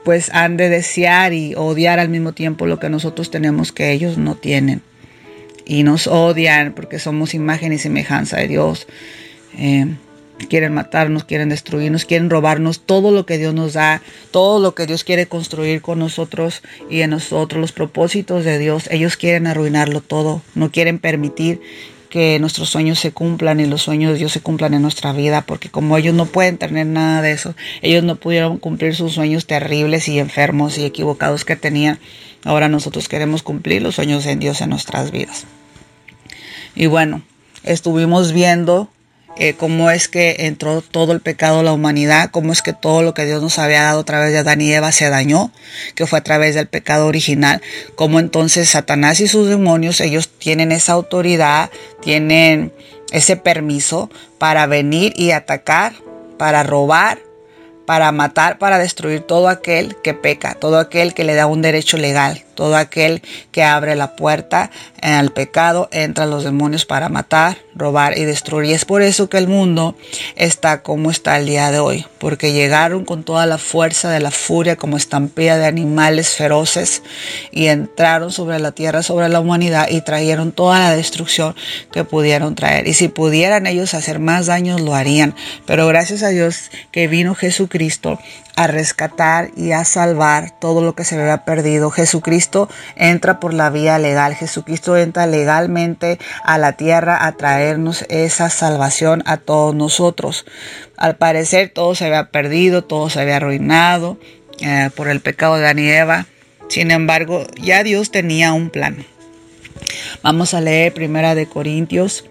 [0.05, 4.19] pues han de desear y odiar al mismo tiempo lo que nosotros tenemos que ellos
[4.19, 4.83] no tienen.
[5.65, 8.87] Y nos odian porque somos imagen y semejanza de Dios.
[9.57, 9.97] Eh,
[10.47, 14.87] quieren matarnos, quieren destruirnos, quieren robarnos todo lo que Dios nos da, todo lo que
[14.87, 18.89] Dios quiere construir con nosotros y en nosotros, los propósitos de Dios.
[18.91, 21.61] Ellos quieren arruinarlo todo, no quieren permitir
[22.15, 25.43] que nuestros sueños se cumplan y los sueños de Dios se cumplan en nuestra vida,
[25.43, 29.49] porque como ellos no pueden tener nada de eso, ellos no pudieron cumplir sus sueños
[29.49, 31.99] terribles y enfermos y equivocados que tenían,
[32.45, 35.47] ahora nosotros queremos cumplir los sueños de Dios en nuestras vidas.
[36.77, 37.23] Y bueno,
[37.65, 38.89] estuvimos viendo
[39.37, 43.03] eh, cómo es que entró todo el pecado a la humanidad, cómo es que todo
[43.03, 45.51] lo que Dios nos había dado a través de Adán y Eva se dañó,
[45.95, 47.61] que fue a través del pecado original,
[47.97, 51.71] cómo entonces Satanás y sus demonios, ellos tienen esa autoridad,
[52.01, 52.73] tienen
[53.13, 55.95] ese permiso para venir y atacar,
[56.39, 57.19] para robar,
[57.87, 61.97] para matar, para destruir todo aquel que peca, todo aquel que le da un derecho
[61.97, 64.71] legal, todo aquel que abre la puerta
[65.03, 68.71] al pecado, entra los demonios para matar, robar y destruir.
[68.71, 69.97] Y es por eso que el mundo
[70.37, 74.31] está como está el día de hoy, porque llegaron con toda la fuerza de la
[74.31, 77.03] furia como estampida de animales feroces
[77.51, 81.55] y entraron sobre la tierra, sobre la humanidad y trajeron toda la destrucción
[81.93, 82.89] que pudieron traer.
[82.89, 85.35] Y si pudieran ellos hacer más daños, lo harían.
[85.67, 88.19] Pero gracias a Dios que vino Jesucristo
[88.57, 91.91] a rescatar y a salvar todo lo que se había perdido.
[91.91, 94.35] Jesucristo entra por la vía legal.
[94.35, 100.47] Jesucristo entra legalmente a la tierra a traernos esa salvación a todos nosotros.
[100.97, 104.19] Al parecer todo se había perdido, todo se había arruinado
[104.61, 106.27] eh, por el pecado de Adán y Eva.
[106.69, 109.05] Sin embargo, ya Dios tenía un plan.
[110.23, 112.25] Vamos a leer Primera de Corintios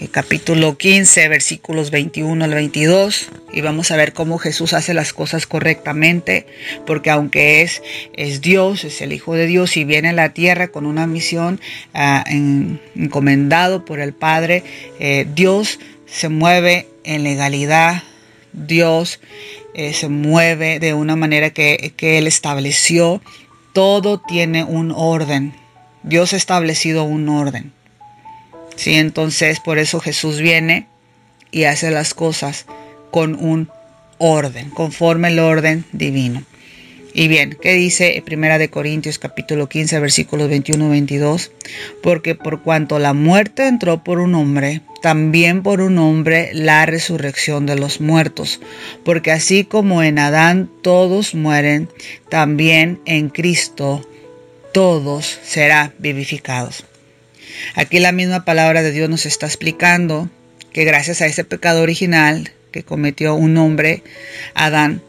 [0.00, 5.12] eh, capítulo 15, versículos 21 al 22, y vamos a ver cómo Jesús hace las
[5.12, 6.46] cosas correctamente,
[6.86, 10.68] porque aunque es, es Dios, es el Hijo de Dios y viene a la tierra
[10.68, 11.60] con una misión
[11.92, 12.24] ah,
[12.96, 14.64] encomendado por el Padre,
[14.98, 18.02] eh, Dios se mueve en legalidad,
[18.52, 19.20] Dios
[19.74, 23.22] eh, se mueve de una manera que, que Él estableció,
[23.72, 25.54] todo tiene un orden,
[26.02, 27.72] Dios ha establecido un orden.
[28.76, 28.94] ¿Sí?
[28.94, 30.86] Entonces por eso Jesús viene
[31.50, 32.66] y hace las cosas
[33.10, 33.68] con un
[34.18, 36.42] orden, conforme el orden divino.
[37.16, 41.52] Y bien, ¿qué dice Primera de Corintios capítulo 15 versículos 21 22?
[42.02, 47.66] Porque por cuanto la muerte entró por un hombre, también por un hombre la resurrección
[47.66, 48.60] de los muertos.
[49.04, 51.88] Porque así como en Adán todos mueren,
[52.30, 54.04] también en Cristo
[54.72, 56.84] todos serán vivificados.
[57.74, 60.28] Aquí la misma palabra de Dios nos está explicando
[60.72, 64.02] que gracias a ese pecado original que cometió un hombre,
[64.54, 65.02] Adán,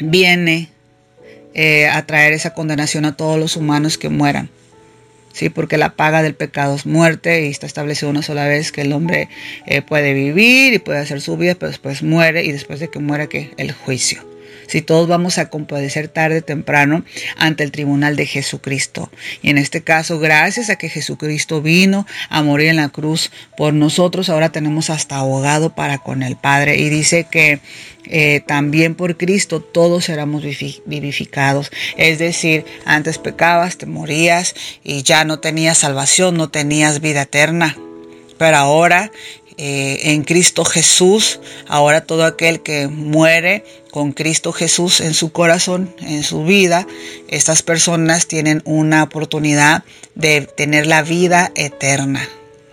[0.00, 0.68] viene
[1.54, 4.50] eh, a traer esa condenación a todos los humanos que mueran.
[5.32, 8.82] Sí, porque la paga del pecado es muerte y está establecido una sola vez que
[8.82, 9.28] el hombre
[9.66, 13.00] eh, puede vivir y puede hacer su vida, pero después muere y después de que
[13.00, 14.35] muera que el juicio
[14.66, 17.04] si todos vamos a compadecer tarde o temprano
[17.36, 19.10] ante el tribunal de Jesucristo.
[19.42, 23.72] Y en este caso, gracias a que Jesucristo vino a morir en la cruz por
[23.74, 26.76] nosotros, ahora tenemos hasta abogado para con el Padre.
[26.76, 27.60] Y dice que
[28.04, 30.42] eh, también por Cristo todos seremos
[30.86, 31.70] vivificados.
[31.96, 37.76] Es decir, antes pecabas, te morías y ya no tenías salvación, no tenías vida eterna.
[38.38, 39.10] Pero ahora
[39.58, 41.40] eh, en Cristo Jesús.
[41.66, 46.86] Ahora todo aquel que muere con Cristo Jesús en su corazón, en su vida,
[47.28, 52.28] estas personas tienen una oportunidad de tener la vida eterna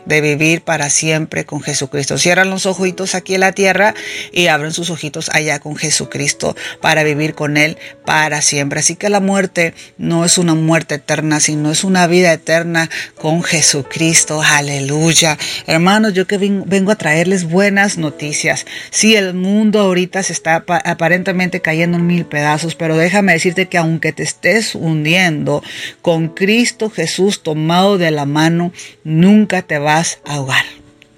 [0.05, 2.17] de vivir para siempre con Jesucristo.
[2.17, 3.93] Cierran los ojitos aquí en la tierra
[4.31, 8.79] y abren sus ojitos allá con Jesucristo para vivir con Él para siempre.
[8.79, 13.43] Así que la muerte no es una muerte eterna, sino es una vida eterna con
[13.43, 14.41] Jesucristo.
[14.41, 15.37] Aleluya.
[15.67, 18.65] Hermanos, yo que vengo a traerles buenas noticias.
[18.89, 23.77] Sí, el mundo ahorita se está aparentemente cayendo en mil pedazos, pero déjame decirte que
[23.77, 25.63] aunque te estés hundiendo,
[26.01, 28.71] con Cristo Jesús tomado de la mano,
[29.03, 29.92] nunca te va
[30.25, 30.65] a ahogar.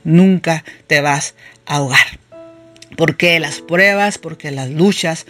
[0.03, 1.35] Nunca te vas
[1.65, 2.19] a ahogar.
[2.97, 5.25] Porque las pruebas, porque las luchas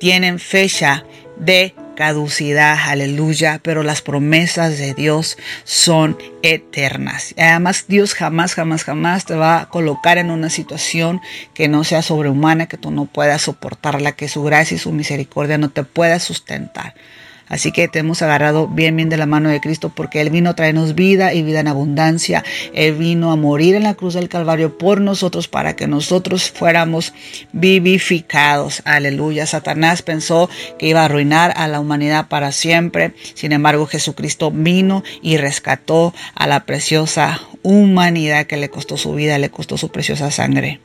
[0.00, 1.04] tienen fecha
[1.36, 7.34] de caducidad, aleluya, pero las promesas de Dios son eternas.
[7.38, 11.20] Además, Dios jamás, jamás, jamás te va a colocar en una situación
[11.54, 15.58] que no sea sobrehumana, que tú no puedas soportarla, que su gracia y su misericordia
[15.58, 16.94] no te pueda sustentar.
[17.48, 20.50] Así que te hemos agarrado bien, bien de la mano de Cristo porque Él vino
[20.50, 22.44] a traernos vida y vida en abundancia.
[22.72, 27.12] Él vino a morir en la cruz del Calvario por nosotros para que nosotros fuéramos
[27.52, 28.82] vivificados.
[28.84, 29.46] Aleluya.
[29.46, 33.14] Satanás pensó que iba a arruinar a la humanidad para siempre.
[33.34, 39.38] Sin embargo, Jesucristo vino y rescató a la preciosa humanidad que le costó su vida,
[39.38, 40.80] le costó su preciosa sangre.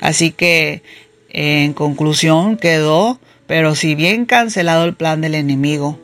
[0.00, 0.82] Así que,
[1.30, 5.98] en conclusión, quedó pero si bien cancelado el plan del enemigo,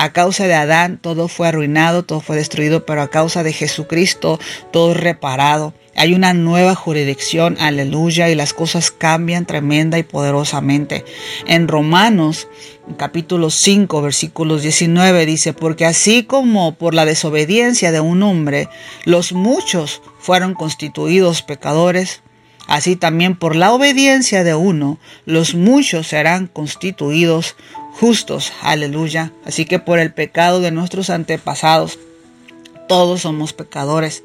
[0.00, 4.38] a causa de Adán todo fue arruinado, todo fue destruido, pero a causa de Jesucristo
[4.72, 5.74] todo es reparado.
[5.96, 11.04] Hay una nueva jurisdicción, aleluya, y las cosas cambian tremenda y poderosamente.
[11.48, 12.46] En Romanos
[12.96, 18.68] capítulo 5 versículos 19 dice, porque así como por la desobediencia de un hombre
[19.04, 22.22] los muchos fueron constituidos pecadores,
[22.68, 27.56] Así también por la obediencia de uno, los muchos serán constituidos
[27.98, 28.52] justos.
[28.60, 29.32] Aleluya.
[29.44, 31.98] Así que por el pecado de nuestros antepasados,
[32.88, 34.22] todos somos pecadores.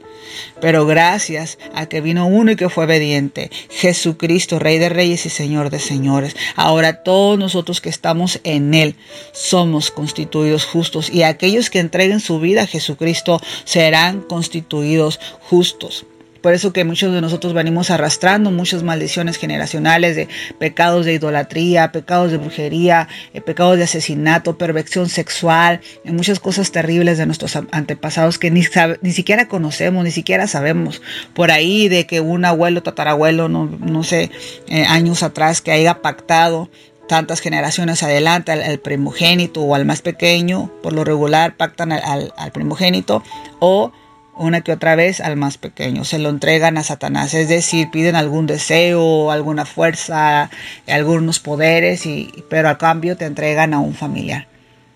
[0.60, 5.30] Pero gracias a que vino uno y que fue obediente, Jesucristo, Rey de Reyes y
[5.30, 6.36] Señor de Señores.
[6.56, 8.96] Ahora todos nosotros que estamos en Él
[9.34, 16.06] somos constituidos justos y aquellos que entreguen su vida a Jesucristo serán constituidos justos.
[16.44, 20.28] Por eso que muchos de nosotros venimos arrastrando muchas maldiciones generacionales de
[20.60, 27.18] pecados de idolatría, pecados de brujería, eh, pecados de asesinato, perversión sexual, muchas cosas terribles
[27.18, 28.64] de nuestros antepasados que ni,
[29.02, 31.02] ni siquiera conocemos, ni siquiera sabemos.
[31.34, 34.30] Por ahí de que un abuelo, tatarabuelo, no, no sé,
[34.68, 36.70] eh, años atrás, que haya pactado
[37.08, 42.52] tantas generaciones adelante al, primogénito o al más pequeño, por lo regular pactan al, al,
[42.52, 43.24] primogénito
[43.60, 43.94] o
[44.36, 48.16] una que otra vez al más pequeño, se lo entregan a Satanás, es decir, piden
[48.16, 50.50] algún deseo, alguna fuerza,
[50.88, 54.53] algunos poderes, y, pero a cambio te entregan a un familiar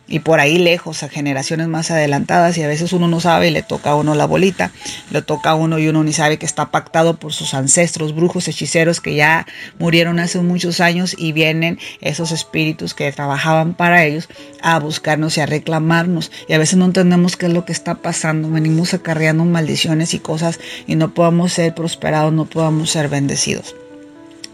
[0.07, 3.51] y por ahí lejos a generaciones más adelantadas y a veces uno no sabe y
[3.51, 4.71] le toca a uno la bolita,
[5.11, 8.47] le toca a uno y uno ni sabe que está pactado por sus ancestros, brujos,
[8.47, 9.45] hechiceros que ya
[9.79, 14.29] murieron hace muchos años y vienen esos espíritus que trabajaban para ellos
[14.61, 17.95] a buscarnos y a reclamarnos y a veces no entendemos qué es lo que está
[17.95, 23.75] pasando, venimos acarreando maldiciones y cosas y no podamos ser prosperados, no podamos ser bendecidos.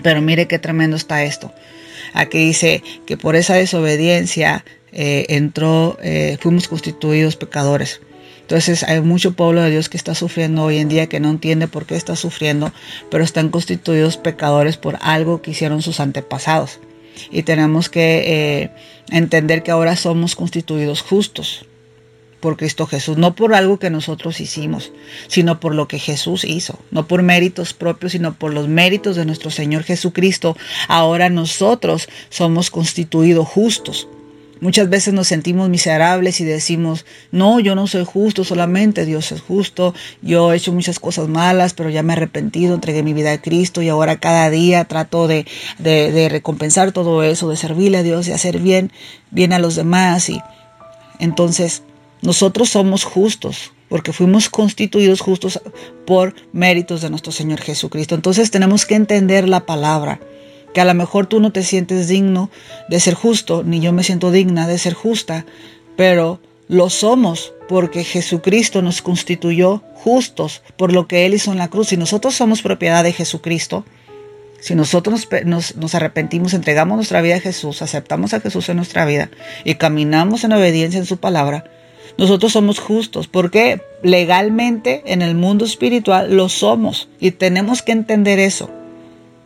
[0.02, 1.54] Pero mire qué tremendo está esto.
[2.14, 8.00] Aquí dice que por esa desobediencia eh, entró, eh, fuimos constituidos pecadores.
[8.42, 11.68] Entonces hay mucho pueblo de Dios que está sufriendo hoy en día que no entiende
[11.68, 12.72] por qué está sufriendo,
[13.10, 16.80] pero están constituidos pecadores por algo que hicieron sus antepasados.
[17.32, 18.72] Y tenemos que eh,
[19.10, 21.66] entender que ahora somos constituidos justos
[22.42, 24.92] por Cristo Jesús, no por algo que nosotros hicimos,
[25.28, 29.26] sino por lo que Jesús hizo, no por méritos propios, sino por los méritos de
[29.26, 30.58] nuestro Señor Jesucristo.
[30.90, 34.10] Ahora nosotros somos constituidos justos.
[34.64, 39.42] Muchas veces nos sentimos miserables y decimos, no, yo no soy justo, solamente Dios es
[39.42, 43.34] justo, yo he hecho muchas cosas malas, pero ya me he arrepentido, entregué mi vida
[43.34, 45.46] a Cristo y ahora cada día trato de,
[45.80, 48.94] de, recompensar todo eso, de servirle a Dios, y hacer bien,
[49.32, 50.30] bien a los demás.
[50.30, 50.42] Y
[51.20, 51.84] entonces
[52.22, 55.60] nosotros somos justos, porque fuimos constituidos justos
[56.08, 58.16] por méritos de nuestro Señor Jesucristo.
[58.16, 60.22] Entonces tenemos que entender la palabra
[60.74, 62.50] que a lo mejor tú no te sientes digno
[62.90, 65.46] de ser justo, ni yo me siento digna de ser justa,
[65.96, 71.70] pero lo somos porque Jesucristo nos constituyó justos por lo que Él hizo en la
[71.70, 71.88] cruz.
[71.90, 73.86] Si nosotros somos propiedad de Jesucristo,
[74.60, 79.30] si nosotros nos, arrepentimos, entregamos nuestra vida a Jesús, aceptamos a Jesús en nuestra vida
[79.66, 81.66] y caminamos en obediencia en su palabra,
[82.18, 88.40] nosotros somos justos porque legalmente en el mundo espiritual lo somos y tenemos que entender
[88.40, 88.70] eso.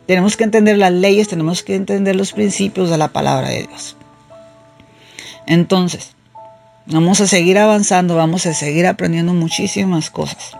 [0.08, 3.94] Tenemos que entender las leyes, tenemos que entender los principios de la palabra de Dios.
[5.46, 6.12] Entonces,
[6.86, 10.56] vamos a seguir avanzando, vamos a seguir aprendiendo muchísimas cosas.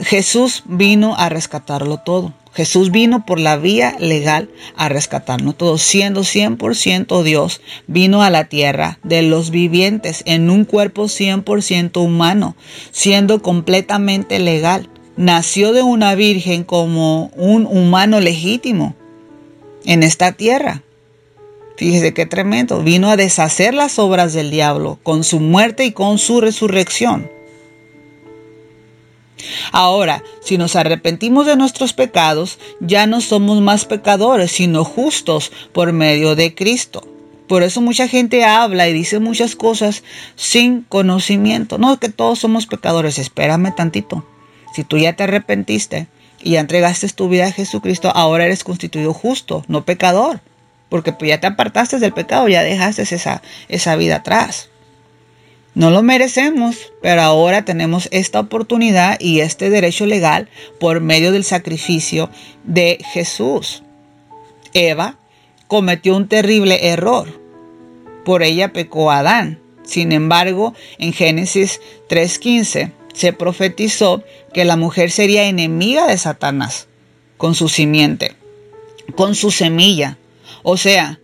[0.00, 2.32] Jesús vino a rescatarlo todo.
[2.52, 5.76] Jesús vino por la vía legal a rescatarlo todo.
[5.76, 12.54] Siendo 100% Dios, vino a la tierra de los vivientes en un cuerpo 100% humano,
[12.92, 18.94] siendo completamente legal nació de una virgen como un humano legítimo
[19.84, 20.82] en esta tierra.
[21.76, 22.82] Fíjese qué tremendo.
[22.82, 27.30] Vino a deshacer las obras del diablo con su muerte y con su resurrección.
[29.72, 35.92] Ahora, si nos arrepentimos de nuestros pecados, ya no somos más pecadores, sino justos por
[35.92, 37.06] medio de Cristo.
[37.48, 40.04] Por eso mucha gente habla y dice muchas cosas
[40.36, 41.78] sin conocimiento.
[41.78, 43.18] No, que todos somos pecadores.
[43.18, 44.24] Espérame tantito.
[44.74, 46.06] Si tú ya te arrepentiste
[46.42, 50.40] y ya entregaste tu vida a Jesucristo, ahora eres constituido justo, no pecador,
[50.88, 54.70] porque pues ya te apartaste del pecado, ya dejaste esa, esa vida atrás.
[55.74, 60.48] No lo merecemos, pero ahora tenemos esta oportunidad y este derecho legal
[60.80, 62.28] por medio del sacrificio
[62.64, 63.84] de Jesús.
[64.74, 65.16] Eva
[65.68, 67.40] cometió un terrible error.
[68.24, 69.60] Por ella pecó Adán.
[69.84, 76.88] Sin embargo, en Génesis 3.15 se profetizó que la mujer sería enemiga de Satanás
[77.36, 78.36] con su simiente,
[79.16, 80.18] con su semilla,
[80.62, 81.20] o sea,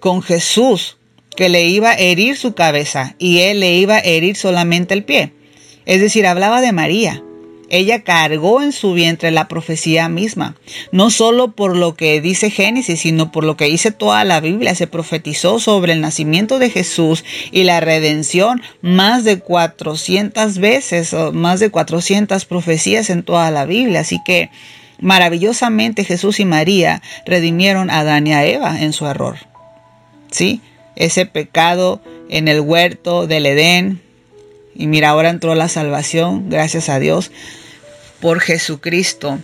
[0.00, 0.96] con Jesús
[1.36, 5.04] que le iba a herir su cabeza y él le iba a herir solamente el
[5.04, 5.32] pie.
[5.86, 7.22] Es decir, hablaba de María,
[7.70, 10.56] ella cargó en su vientre la profecía misma,
[10.92, 14.74] no solo por lo que dice Génesis, sino por lo que dice toda la Biblia.
[14.74, 21.60] Se profetizó sobre el nacimiento de Jesús y la redención más de 400 veces, más
[21.60, 24.00] de 400 profecías en toda la Biblia.
[24.00, 24.50] Así que
[25.00, 29.36] maravillosamente Jesús y María redimieron a Adán y a Eva en su error.
[30.30, 30.60] ¿Sí?
[30.96, 34.02] Ese pecado en el huerto del Edén,
[34.78, 37.32] y mira, ahora entró la salvación, gracias a Dios,
[38.20, 39.40] por Jesucristo.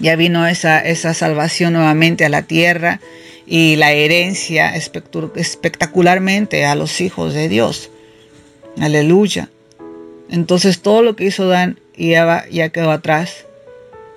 [0.00, 3.00] Ya vino esa, esa salvación nuevamente a la tierra
[3.46, 7.90] y la herencia espectacularmente a los hijos de Dios.
[8.80, 9.50] Aleluya.
[10.30, 13.44] Entonces todo lo que hizo Dan y ya quedó atrás,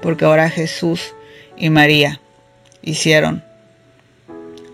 [0.02, 1.14] porque ahora Jesús
[1.58, 2.22] y María
[2.82, 3.44] hicieron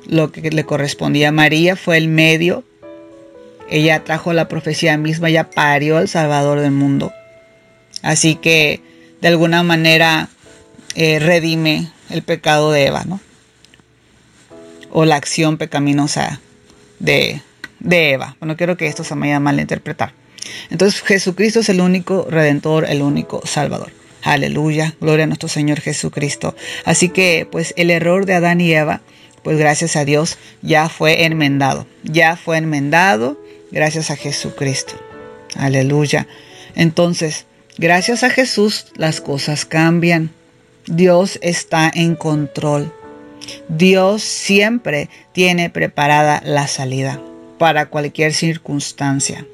[0.07, 1.31] lo que le correspondía.
[1.31, 2.63] María fue el medio
[3.69, 7.11] ella trajo la profecía misma, ella parió al Salvador del mundo.
[8.01, 8.81] Así que
[9.21, 10.29] de alguna manera
[10.95, 13.19] eh, redime el pecado de Eva, ¿no?
[14.97, 16.39] o la acción pecaminosa
[16.99, 17.41] de,
[17.81, 18.37] de Eva.
[18.39, 20.13] No quiero que esto se me vaya a malinterpretar.
[20.69, 23.91] Entonces Jesucristo es el único redentor, el único salvador.
[24.23, 26.55] Aleluya, gloria a nuestro Señor Jesucristo.
[26.85, 29.01] Así que pues el error de Adán y Eva,
[29.43, 33.37] pues gracias a Dios ya fue enmendado, ya fue enmendado
[33.75, 34.95] gracias a Jesucristo.
[35.55, 36.27] Aleluya.
[36.75, 37.45] Entonces,
[37.77, 40.31] gracias a Jesús las cosas cambian.
[40.87, 42.91] Dios está en control.
[43.67, 47.21] Dios siempre tiene preparada la salida
[47.59, 49.45] para cualquier circunstancia.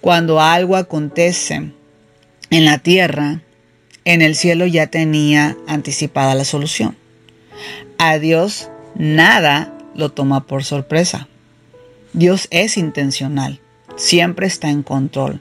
[0.00, 1.70] Cuando algo acontece
[2.50, 3.42] en la tierra,
[4.04, 6.96] en el cielo ya tenía anticipada la solución.
[7.98, 11.28] A Dios nada lo toma por sorpresa.
[12.12, 13.60] Dios es intencional,
[13.96, 15.40] siempre está en control.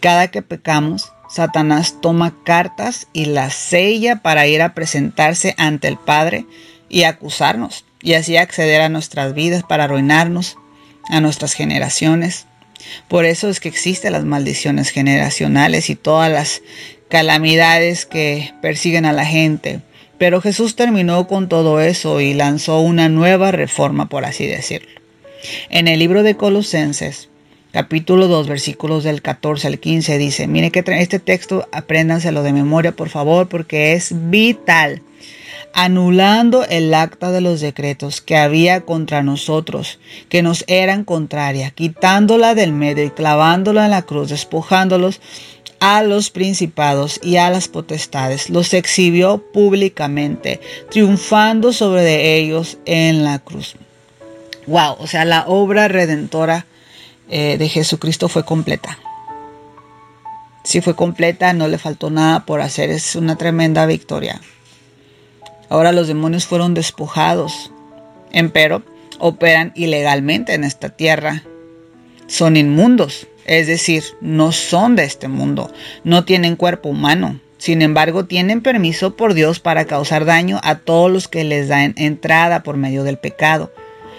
[0.00, 5.96] Cada que pecamos, Satanás toma cartas y las sella para ir a presentarse ante el
[5.96, 6.46] Padre
[6.88, 10.56] y acusarnos, y así acceder a nuestras vidas para arruinarnos,
[11.10, 12.46] a nuestras generaciones.
[13.06, 16.60] Por eso es que existen las maldiciones generacionales y todas las
[17.08, 19.80] calamidades que persiguen a la gente.
[20.18, 24.97] Pero Jesús terminó con todo eso y lanzó una nueva reforma, por así decirlo.
[25.70, 27.28] En el libro de Colosenses,
[27.72, 32.92] capítulo 2, versículos del 14 al 15, dice, mire que este texto apréndanselo de memoria,
[32.92, 35.02] por favor, porque es vital
[35.74, 42.54] anulando el acta de los decretos que había contra nosotros, que nos eran contraria, quitándola
[42.54, 45.20] del medio y clavándola en la cruz, despojándolos
[45.80, 50.60] a los principados y a las potestades, los exhibió públicamente,
[50.90, 53.76] triunfando sobre ellos en la cruz.
[54.68, 56.66] Wow, o sea, la obra redentora
[57.30, 58.98] eh, de Jesucristo fue completa.
[60.62, 64.42] Sí fue completa, no le faltó nada por hacer, es una tremenda victoria.
[65.70, 67.72] Ahora los demonios fueron despojados,
[68.30, 68.82] empero
[69.18, 71.44] operan ilegalmente en esta tierra.
[72.26, 75.72] Son inmundos, es decir, no son de este mundo,
[76.04, 77.40] no tienen cuerpo humano.
[77.56, 81.94] Sin embargo, tienen permiso por Dios para causar daño a todos los que les dan
[81.96, 83.72] entrada por medio del pecado.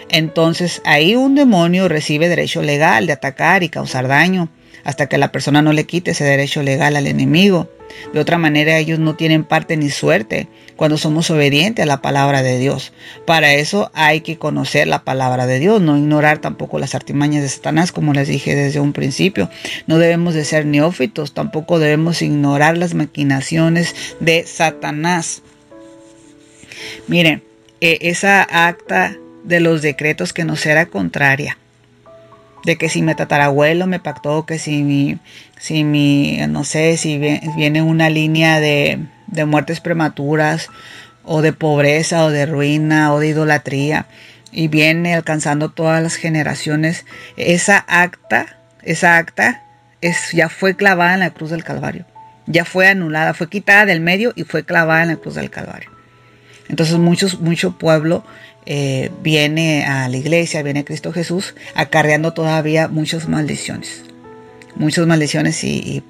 [0.09, 4.49] Entonces ahí un demonio recibe derecho legal de atacar y causar daño
[4.83, 7.69] hasta que la persona no le quite ese derecho legal al enemigo.
[8.13, 12.41] De otra manera ellos no tienen parte ni suerte cuando somos obedientes a la palabra
[12.41, 12.93] de Dios.
[13.25, 17.49] Para eso hay que conocer la palabra de Dios, no ignorar tampoco las artimañas de
[17.49, 19.49] Satanás, como les dije desde un principio.
[19.87, 25.41] No debemos de ser neófitos, tampoco debemos ignorar las maquinaciones de Satanás.
[27.07, 27.43] Miren,
[27.81, 29.17] eh, esa acta
[29.49, 31.57] de los decretos que nos era contraria
[32.63, 35.17] de que si mi tatarabuelo me pactó, que si mi,
[35.57, 40.69] si mi, no sé, si viene una línea de, de muertes prematuras
[41.23, 44.07] o de pobreza o de ruina o de idolatría
[44.51, 47.05] y viene alcanzando todas las generaciones,
[47.37, 49.63] esa acta, esa acta
[50.01, 52.05] es, ya fue clavada en la cruz del Calvario,
[52.45, 55.91] ya fue anulada, fue quitada del medio y fue clavada en la cruz del Calvario.
[56.67, 58.23] Entonces muchos, mucho pueblo
[58.65, 64.03] eh, viene a la iglesia, viene Cristo Jesús, acarreando todavía muchas maldiciones.
[64.75, 66.03] Muchas maldiciones y,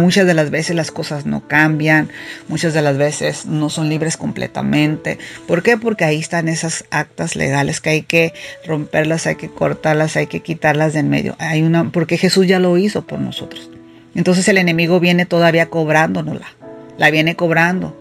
[0.00, 2.08] muchas de las veces las cosas no cambian,
[2.46, 5.18] muchas de las veces no son libres completamente.
[5.48, 5.76] ¿Por qué?
[5.76, 8.32] Porque ahí están esas actas legales que hay que
[8.64, 11.34] romperlas, hay que cortarlas, hay que quitarlas del medio.
[11.40, 13.68] Hay una, porque Jesús ya lo hizo por nosotros.
[14.14, 16.46] Entonces el enemigo viene todavía cobrándonosla,
[16.96, 17.97] la viene cobrando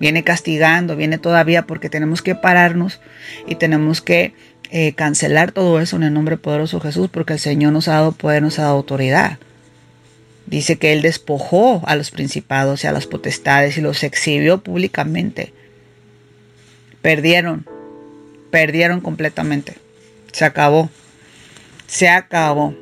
[0.00, 3.00] viene castigando, viene todavía porque tenemos que pararnos
[3.46, 4.34] y tenemos que
[4.70, 7.94] eh, cancelar todo eso en el nombre poderoso de Jesús porque el Señor nos ha
[7.94, 9.38] dado poder, nos ha dado autoridad.
[10.46, 15.54] Dice que Él despojó a los principados y a las potestades y los exhibió públicamente.
[17.00, 17.66] Perdieron,
[18.50, 19.74] perdieron completamente.
[20.32, 20.90] Se acabó,
[21.86, 22.74] se acabó.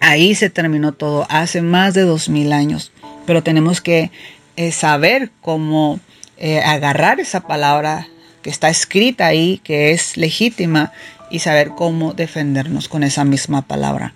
[0.00, 2.92] Ahí se terminó todo, hace más de dos mil años.
[3.26, 4.10] Pero tenemos que
[4.56, 6.00] eh, saber cómo
[6.36, 8.08] eh, agarrar esa palabra
[8.42, 10.92] que está escrita ahí, que es legítima,
[11.30, 14.14] y saber cómo defendernos con esa misma palabra.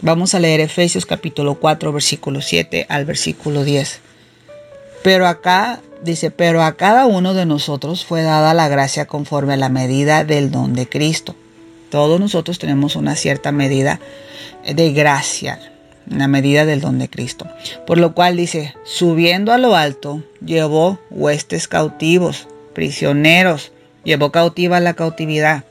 [0.00, 4.00] Vamos a leer Efesios capítulo 4, versículo 7 al versículo 10.
[5.02, 9.58] Pero acá dice, pero a cada uno de nosotros fue dada la gracia conforme a
[9.58, 11.36] la medida del don de Cristo.
[11.90, 14.00] Todos nosotros tenemos una cierta medida
[14.66, 15.60] de gracia,
[16.06, 17.46] la medida del don de Cristo.
[17.86, 23.72] Por lo cual dice, subiendo a lo alto, llevó huestes cautivos, prisioneros,
[24.04, 25.64] llevó cautiva la cautividad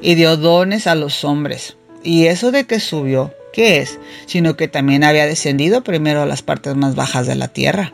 [0.00, 1.76] y dio dones a los hombres.
[2.02, 3.98] Y eso de que subió, ¿qué es?
[4.26, 7.92] Sino que también había descendido primero a las partes más bajas de la tierra.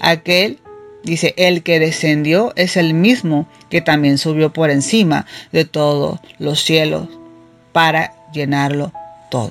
[0.00, 0.58] Aquel
[1.02, 6.62] Dice, el que descendió es el mismo que también subió por encima de todos los
[6.62, 7.08] cielos
[7.72, 8.92] para llenarlo
[9.30, 9.50] todo.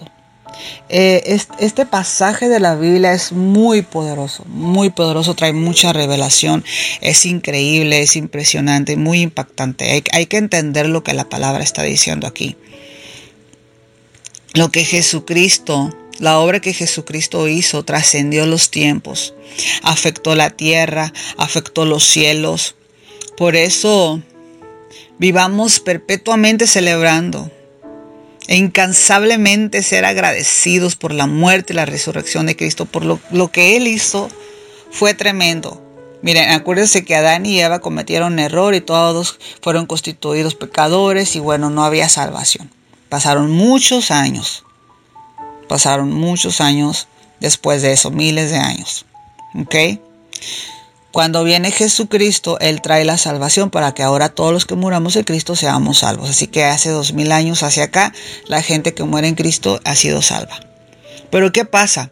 [0.89, 6.63] Eh, este pasaje de la Biblia es muy poderoso, muy poderoso, trae mucha revelación,
[7.01, 10.03] es increíble, es impresionante, muy impactante.
[10.11, 12.57] hay que entender lo que la palabra está diciendo aquí.
[14.53, 19.33] Lo que Jesucristo la obra que Jesucristo hizo trascendió los tiempos,
[19.81, 22.75] afectó la tierra, afectó los cielos.
[23.35, 24.21] Por eso
[25.17, 27.51] vivamos perpetuamente celebrando
[28.51, 33.51] e incansablemente ser agradecidos por la muerte y la resurrección de Cristo, por lo, lo
[33.51, 34.29] que Él hizo
[34.91, 35.81] fue tremendo.
[36.21, 41.69] Miren, acuérdense que Adán y Eva cometieron error y todos fueron constituidos pecadores y bueno,
[41.69, 42.69] no había salvación.
[43.09, 44.63] Pasaron muchos años
[45.71, 47.07] Pasaron muchos años
[47.39, 49.05] después de eso, miles de años.
[49.55, 50.01] ¿Ok?
[51.11, 55.25] Cuando viene Jesucristo, Él trae la salvación para que ahora todos los que muramos en
[55.25, 56.29] Cristo seamos salvos.
[56.29, 58.13] Así que hace dos mil años hacia acá,
[58.47, 60.59] la gente que muere en Cristo ha sido salva.
[61.29, 62.11] Pero ¿qué pasa?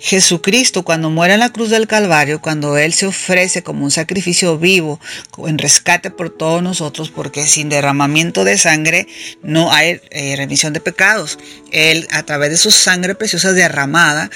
[0.00, 4.56] Jesucristo cuando muere en la cruz del Calvario, cuando Él se ofrece como un sacrificio
[4.56, 5.00] vivo,
[5.46, 9.08] en rescate por todos nosotros, porque sin derramamiento de sangre
[9.42, 11.38] no hay eh, remisión de pecados.
[11.72, 14.30] Él a través de su sangre preciosa derramada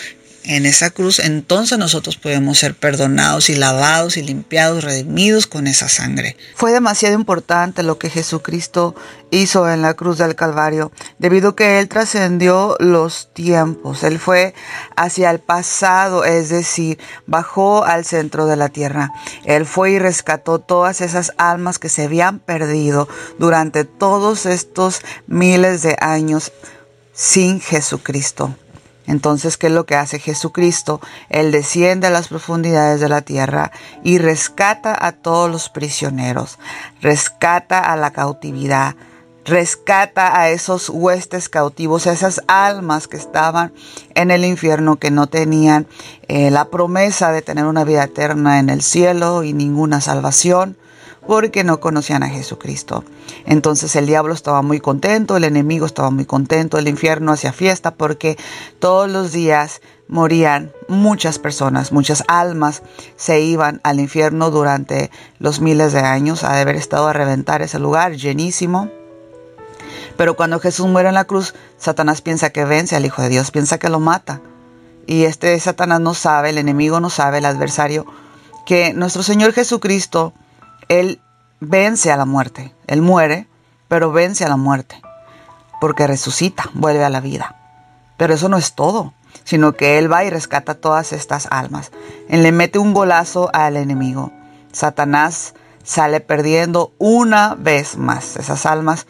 [0.44, 5.88] en esa cruz, entonces nosotros podemos ser perdonados y lavados y limpiados, redimidos con esa
[5.88, 6.36] sangre.
[6.54, 8.94] Fue demasiado importante lo que Jesucristo
[9.30, 14.02] hizo en la cruz del Calvario, debido a que Él trascendió los tiempos.
[14.02, 14.54] Él fue
[14.96, 19.12] hacia el pasado, es decir, bajó al centro de la tierra.
[19.44, 25.82] Él fue y rescató todas esas almas que se habían perdido durante todos estos miles
[25.82, 26.52] de años
[27.12, 28.54] sin Jesucristo.
[29.06, 31.00] Entonces, ¿qué es lo que hace Jesucristo?
[31.28, 33.72] Él desciende a las profundidades de la tierra
[34.02, 36.58] y rescata a todos los prisioneros,
[37.00, 38.94] rescata a la cautividad,
[39.44, 43.72] rescata a esos huestes cautivos, a esas almas que estaban
[44.14, 45.86] en el infierno, que no tenían
[46.28, 50.76] eh, la promesa de tener una vida eterna en el cielo y ninguna salvación
[51.26, 53.04] porque no conocían a Jesucristo.
[53.46, 57.94] Entonces el diablo estaba muy contento, el enemigo estaba muy contento, el infierno hacía fiesta
[57.94, 58.36] porque
[58.78, 62.82] todos los días morían muchas personas, muchas almas
[63.16, 67.78] se iban al infierno durante los miles de años, a haber estado a reventar ese
[67.78, 68.90] lugar llenísimo.
[70.16, 73.50] Pero cuando Jesús muere en la cruz, Satanás piensa que vence al Hijo de Dios,
[73.50, 74.42] piensa que lo mata.
[75.06, 78.06] Y este Satanás no sabe, el enemigo no sabe, el adversario,
[78.66, 80.34] que nuestro Señor Jesucristo
[80.88, 81.20] él
[81.62, 82.74] vence a la muerte.
[82.86, 83.46] Él muere,
[83.88, 85.00] pero vence a la muerte.
[85.80, 87.56] Porque resucita, vuelve a la vida.
[88.16, 89.14] Pero eso no es todo,
[89.44, 91.92] sino que Él va y rescata todas estas almas.
[92.28, 94.32] Él le mete un golazo al enemigo.
[94.72, 98.36] Satanás sale perdiendo una vez más.
[98.36, 99.06] Esas almas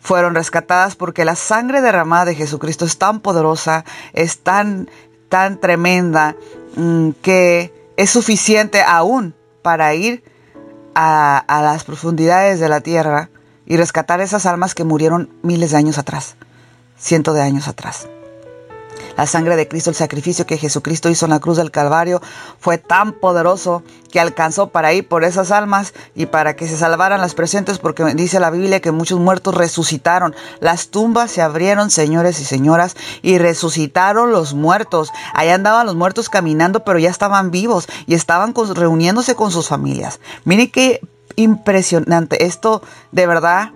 [0.00, 4.90] fueron rescatadas porque la sangre derramada de Jesucristo es tan poderosa, es tan,
[5.28, 6.36] tan tremenda,
[6.76, 10.24] mm, que es suficiente aún para ir
[10.94, 13.30] a, las profundidades de la tierra
[13.66, 16.36] y rescatar esas almas que murieron miles de años atrás,
[16.98, 18.08] cientos de años atrás.
[19.20, 22.22] La sangre de Cristo, el sacrificio que Jesucristo hizo en la cruz del Calvario,
[22.58, 27.20] fue tan poderoso que alcanzó para ir por esas almas y para que se salvaran
[27.20, 30.34] las presentes, porque dice la Biblia que muchos muertos resucitaron.
[30.60, 35.12] Las tumbas se abrieron, señores y señoras, y resucitaron los muertos.
[35.34, 40.18] Allá andaban los muertos caminando, pero ya estaban vivos y estaban reuniéndose con sus familias.
[40.46, 40.98] Mire qué
[41.36, 42.46] impresionante.
[42.46, 42.80] Esto
[43.12, 43.72] de verdad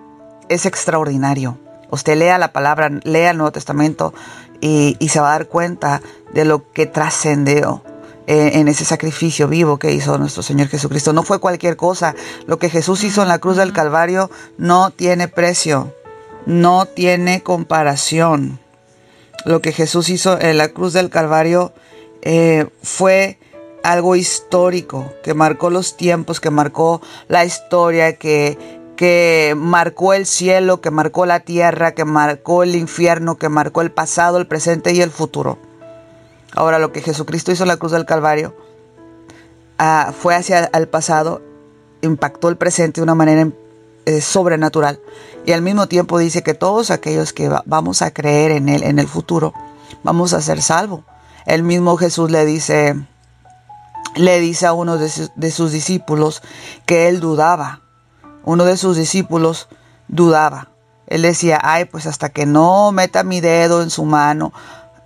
[0.49, 1.59] es extraordinario.
[1.91, 4.13] Usted lea la palabra, lea el Nuevo Testamento,
[4.61, 6.01] y, se va a dar cuenta
[6.33, 7.83] de lo que trascendió
[8.27, 11.13] eh, en ese sacrificio vivo que hizo nuestro Señor Jesucristo.
[11.13, 12.15] No fue cualquier cosa.
[12.47, 15.93] Lo que Jesús hizo en la cruz del Calvario no tiene precio,
[16.45, 18.59] no tiene comparación.
[19.45, 21.73] Lo que Jesús hizo en la cruz del Calvario
[22.23, 23.37] eh, fue
[23.83, 28.57] algo histórico, que marcó los tiempos, que marcó la historia, que,
[28.95, 33.91] que marcó el cielo, que marcó la tierra, que marcó el infierno, que marcó el
[33.91, 35.57] pasado, el presente y el futuro.
[36.53, 38.55] Ahora lo que Jesucristo hizo en la cruz del Calvario
[39.77, 41.41] ah, fue hacia el pasado,
[42.01, 43.49] impactó el presente de una manera
[44.05, 44.99] eh, sobrenatural
[45.45, 48.99] y al mismo tiempo dice que todos aquellos que vamos a creer en Él en
[48.99, 49.53] el futuro,
[50.03, 51.01] vamos a ser salvos.
[51.45, 52.95] El mismo Jesús le dice,
[54.15, 56.41] le dice a uno de sus discípulos
[56.85, 57.84] que él dudaba
[58.45, 59.67] uno de sus discípulos
[60.07, 60.69] dudaba.
[61.07, 64.53] Él decía, ay, pues hasta que no meta mi dedo en su mano,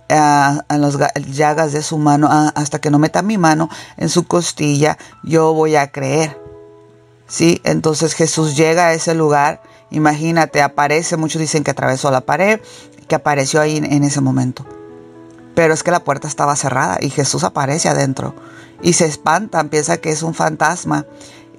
[0.08, 0.98] en las
[1.30, 5.76] llagas de su mano, hasta que no meta mi mano en su costilla, yo voy
[5.76, 6.40] a creer.
[7.26, 7.60] ¿Sí?
[7.64, 12.60] Entonces Jesús llega a ese lugar, imagínate, aparece, muchos dicen que atravesó la pared,
[13.06, 14.66] que apareció ahí en ese momento.
[15.54, 18.34] Pero es que la puerta estaba cerrada y Jesús aparece adentro
[18.82, 21.06] y se espantan, piensa que es un fantasma.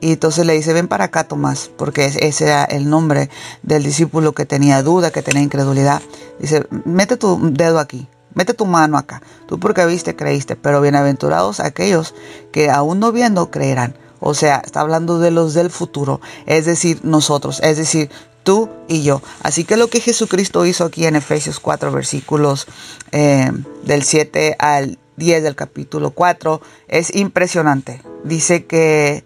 [0.02, 3.30] Y entonces le dice, ven para acá Tomás, porque ese era el nombre
[3.62, 6.02] del discípulo que tenía duda, que tenía incredulidad.
[6.40, 9.22] Dice, mete tu dedo aquí, mete tu mano acá.
[9.48, 12.16] Tú porque viste, creíste, pero bienaventurados aquellos
[12.52, 13.96] que aún no viendo creerán.
[14.20, 18.10] O sea, está hablando de los del futuro, es decir, nosotros, es decir,
[18.44, 19.22] tú y yo.
[19.44, 22.68] Así que lo que Jesucristo hizo aquí en Efesios 4, versículos
[23.12, 23.52] eh,
[23.84, 28.02] del 7 al 10 del capítulo 4 es impresionante.
[28.24, 29.24] Dice que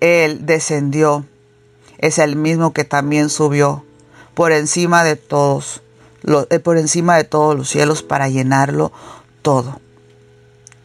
[0.00, 1.24] Él descendió,
[1.98, 3.84] es el mismo que también subió
[4.34, 5.82] por encima de todos,
[6.50, 8.92] eh, por encima de todos los cielos para llenarlo
[9.42, 9.80] todo.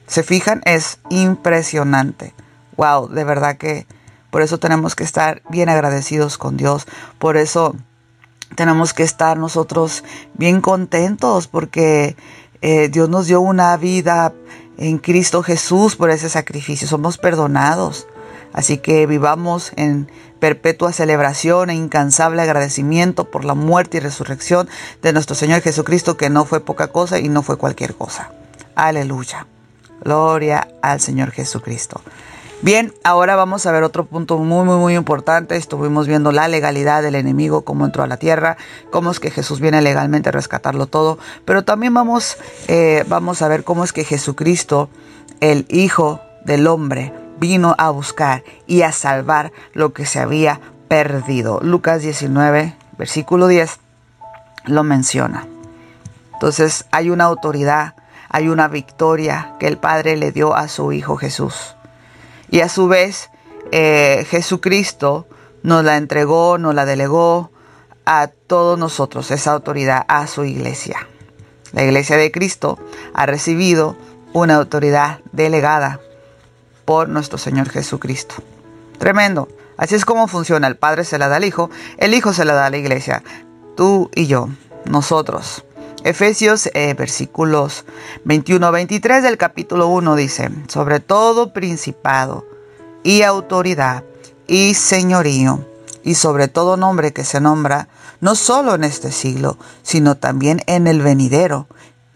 [0.08, 0.62] ¿Se fijan?
[0.66, 2.34] Es impresionante.
[2.78, 3.86] Wow, de verdad que
[4.32, 6.88] por eso tenemos que estar bien agradecidos con Dios.
[7.20, 7.76] Por eso
[8.56, 10.04] tenemos que estar nosotros
[10.34, 12.16] bien contentos porque
[12.62, 14.34] eh, Dios nos dio una vida
[14.78, 16.88] en Cristo Jesús por ese sacrificio.
[16.88, 18.08] Somos perdonados.
[18.54, 24.70] Así que vivamos en perpetua celebración e incansable agradecimiento por la muerte y resurrección
[25.02, 28.32] de nuestro Señor Jesucristo, que no fue poca cosa y no fue cualquier cosa.
[28.76, 29.48] Aleluya.
[30.04, 32.02] Gloria al Señor Jesucristo.
[32.62, 35.58] Bien, ahora vamos a ver otro punto muy, muy, muy importante.
[35.58, 38.56] Estuvimos viendo la legalidad del enemigo, cómo entró a la tierra,
[38.90, 41.20] cómo es que Jesús viene legalmente a rescatarlo todo.
[41.44, 42.38] Pero también vamos,
[42.68, 44.90] eh, vamos a ver cómo es que Jesucristo,
[45.42, 51.60] el Hijo del Hombre, vino a buscar y a salvar lo que se había perdido.
[51.62, 53.80] Lucas 19, versículo 10,
[54.66, 55.48] lo menciona.
[56.34, 57.96] Entonces hay una autoridad,
[58.30, 61.76] hay una victoria que el Padre le dio a su Hijo Jesús.
[62.50, 63.30] Y a su vez,
[63.72, 65.28] eh, Jesucristo
[65.64, 67.52] nos la entregó, nos la delegó
[68.06, 71.08] a todos nosotros, esa autoridad, a su iglesia.
[71.72, 72.78] La iglesia de Cristo
[73.14, 73.96] ha recibido
[74.34, 76.00] una autoridad delegada
[76.86, 78.36] por nuestro Señor Jesucristo.
[78.98, 79.48] Tremendo.
[79.78, 80.68] Así es como funciona.
[80.68, 83.24] El Padre se la da al Hijo, el Hijo se la da a la iglesia.
[83.76, 84.50] Tú y yo,
[84.86, 85.66] nosotros.
[86.04, 87.86] Efesios eh, versículos
[88.26, 92.46] 21-23 del capítulo 1 dice, sobre todo principado
[93.04, 94.04] y autoridad
[94.46, 95.66] y señorío
[96.04, 97.88] y sobre todo nombre que se nombra
[98.20, 101.68] no solo en este siglo, sino también en el venidero,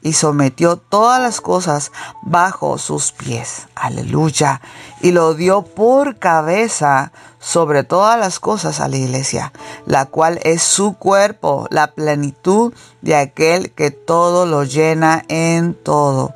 [0.07, 1.91] y sometió todas las cosas
[2.21, 3.67] bajo sus pies.
[3.75, 4.61] Aleluya.
[5.01, 9.51] Y lo dio por cabeza sobre todas las cosas a la iglesia,
[9.85, 16.33] la cual es su cuerpo, la plenitud de aquel que todo lo llena en todo.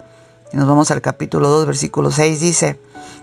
[0.52, 2.78] Y nos vamos al capítulo 2, versículo 6, dice,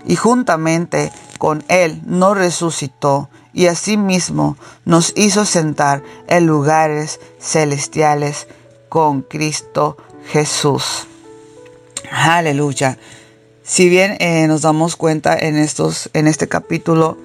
[0.07, 8.47] y juntamente con él nos resucitó y asimismo nos hizo sentar en lugares celestiales
[8.89, 9.95] con Cristo
[10.31, 11.07] Jesús.
[12.11, 12.97] Aleluya.
[13.63, 17.17] Si bien eh, nos damos cuenta en, estos, en este capítulo,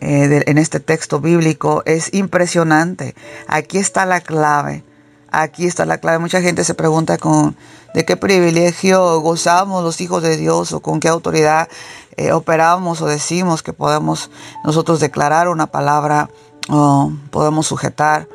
[0.00, 3.14] eh, en este texto bíblico, es impresionante.
[3.46, 4.84] Aquí está la clave.
[5.30, 6.18] Aquí está la clave.
[6.18, 7.56] Mucha gente se pregunta con
[7.94, 11.68] de qué privilegio gozamos los hijos de Dios o con qué autoridad
[12.16, 14.30] eh, operamos o decimos que podemos
[14.64, 16.28] nosotros declarar una palabra
[16.68, 18.28] o podemos sujetar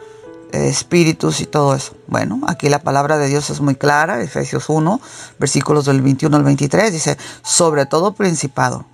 [0.54, 1.96] espíritus y todo eso.
[2.08, 5.02] Bueno, aquí la palabra de Dios es muy clara, Efesios 1,
[5.40, 8.86] versículos del 21 al 23, dice, sobre todo principado,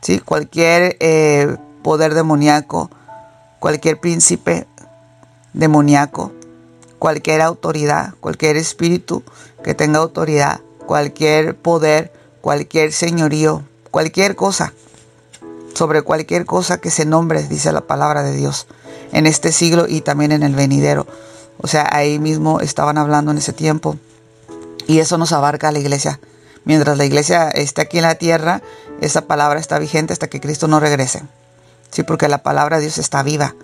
[0.00, 0.20] ¿sí?
[0.20, 2.90] cualquier eh, poder demoníaco,
[3.60, 4.66] cualquier príncipe
[5.52, 6.32] demoníaco,
[6.98, 9.22] cualquier autoridad, cualquier espíritu
[9.62, 14.72] que tenga autoridad, cualquier poder, cualquier señorío, cualquier cosa,
[15.74, 18.66] sobre cualquier cosa que se nombre, dice la palabra de Dios
[19.12, 21.06] en este siglo y también en el venidero.
[21.58, 23.96] O sea, ahí mismo estaban hablando en ese tiempo.
[24.86, 26.20] Y eso nos abarca a la iglesia.
[26.64, 28.62] Mientras la iglesia esté aquí en la tierra,
[29.00, 31.22] esa palabra está vigente hasta que Cristo no regrese.
[31.90, 33.54] Sí, porque la palabra de Dios está viva.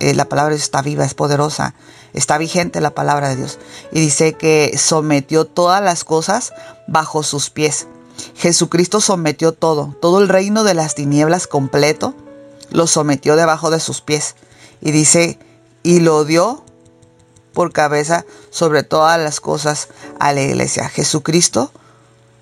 [0.00, 1.74] Eh, la palabra de Dios está viva, es poderosa.
[2.12, 3.58] Está vigente la palabra de Dios.
[3.92, 6.52] Y dice que sometió todas las cosas
[6.86, 7.86] bajo sus pies.
[8.36, 12.14] Jesucristo sometió todo, todo el reino de las tinieblas completo,
[12.70, 14.34] lo sometió debajo de sus pies.
[14.80, 15.38] Y dice,
[15.82, 16.64] y lo dio
[17.52, 19.88] por cabeza sobre todas las cosas
[20.18, 20.88] a la iglesia.
[20.88, 21.70] Jesucristo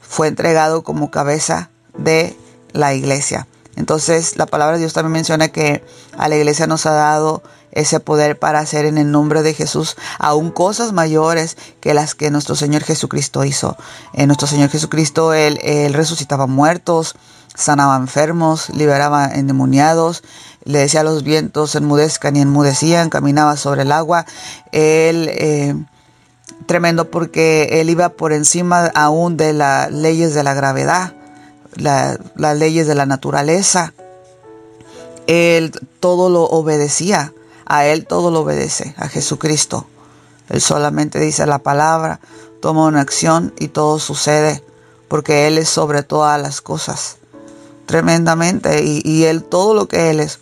[0.01, 2.37] fue entregado como cabeza de
[2.73, 3.47] la iglesia.
[3.77, 5.85] Entonces la palabra de Dios también menciona que
[6.17, 7.43] a la iglesia nos ha dado
[7.73, 12.31] ese poder para hacer en el nombre de Jesús aún cosas mayores que las que
[12.31, 13.77] nuestro Señor Jesucristo hizo.
[14.13, 15.59] En nuestro Señor Jesucristo él,
[15.93, 17.15] resucitaba muertos,
[17.55, 20.23] sanaba enfermos, liberaba endemoniados,
[20.65, 24.27] le decía a los vientos enmudezcan y enmudecían, caminaba sobre el agua.
[24.71, 25.75] Él, eh,
[26.67, 31.15] tremendo porque él iba por encima aún de las leyes de la gravedad,
[31.77, 33.95] las leyes de la naturaleza.
[35.27, 37.33] Él todo lo obedecía,
[37.67, 39.87] a él todo lo obedece, a Jesucristo.
[40.49, 42.21] Él solamente dice la palabra,
[42.61, 44.63] toma una acción y todo sucede,
[45.09, 47.17] porque Él es sobre todas las cosas
[47.87, 50.39] tremendamente y, Él, todo lo que Él es,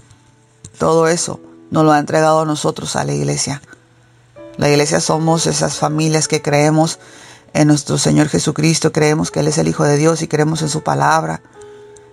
[0.79, 3.63] todo eso nos lo ha entregado a nosotros, a la iglesia.
[4.57, 6.99] La iglesia somos esas familias que creemos
[7.53, 10.69] en nuestro Señor Jesucristo, creemos que Él es el Hijo de Dios y creemos en
[10.69, 11.43] su palabra.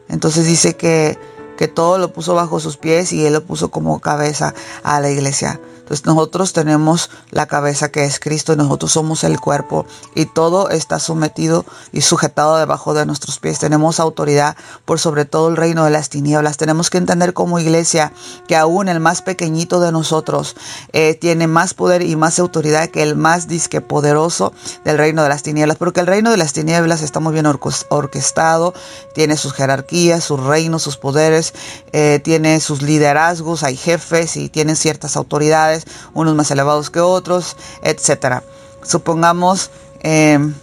[0.10, 1.18] Entonces dice que,
[1.58, 5.10] que todo lo puso bajo sus pies y Él lo puso como cabeza a la
[5.10, 5.60] iglesia.
[5.88, 9.86] Entonces nosotros tenemos la cabeza que es Cristo y nosotros somos el cuerpo
[10.16, 11.64] y todo está sometido
[11.94, 13.60] y sujetado debajo de nuestros pies.
[13.60, 16.58] Tenemos autoridad por sobre todo el reino de las tinieblas.
[16.58, 18.12] Tenemos que entender como iglesia
[18.50, 20.58] que aún el más pequeñito de nosotros
[20.92, 24.52] eh, tiene más poder y más autoridad que el más disque poderoso
[24.84, 25.78] del reino de las tinieblas.
[25.78, 28.74] Porque el reino de las tinieblas está muy bien orquestado,
[29.16, 31.54] tiene sus jerarquías, sus reinos, sus poderes,
[31.94, 35.77] eh, tiene sus liderazgos, hay jefes y tienen ciertas autoridades
[36.14, 38.44] unos más elevados que otros, etcétera.
[38.84, 40.54] Supongamos em,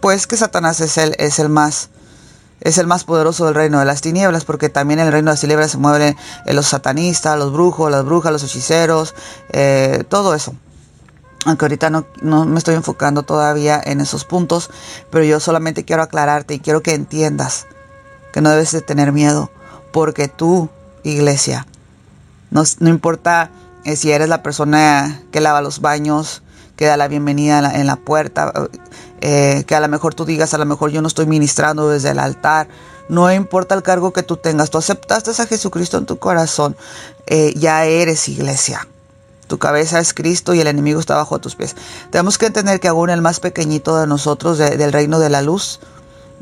[0.00, 1.90] pues que Satanás es el, es el más
[2.60, 5.34] es el más poderoso del reino de las tinieblas, porque también en el reino de
[5.34, 6.16] las tinieblas se mueven
[6.46, 9.14] los satanistas, los brujos, las brujas, los hechiceros,
[9.50, 10.54] eh, todo eso.
[11.44, 14.70] Aunque ahorita no, no, me estoy enfocando todavía en esos puntos,
[15.10, 17.66] pero yo solamente quiero aclararte y quiero que entiendas
[18.32, 19.50] que no debes de tener miedo,
[19.92, 20.68] porque tú,
[21.04, 21.66] iglesia,
[22.50, 23.50] no, no importa
[23.94, 26.42] si eres la persona que lava los baños,
[26.76, 28.52] que da la bienvenida en la, puerta,
[29.20, 32.10] eh, que a lo mejor tú digas, a lo mejor yo no estoy ministrando desde
[32.10, 32.68] el altar,
[33.08, 36.76] no importa el cargo que tú tengas, tú aceptaste a Jesucristo en tu corazón,
[37.26, 38.86] eh, ya eres iglesia.
[39.46, 41.76] Tu cabeza es Cristo y el enemigo está bajo tus pies.
[42.10, 45.78] Tenemos que entender que aún el más pequeñito de nosotros, del reino de la luz,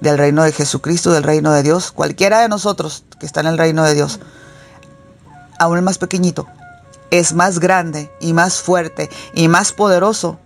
[0.00, 3.58] del reino de Jesucristo, del reino de Dios, cualquiera de nosotros que está en el
[3.58, 4.20] reino de Dios,
[5.58, 6.46] aún el más pequeñito,
[7.18, 10.38] es más grande y más fuerte y más poderoso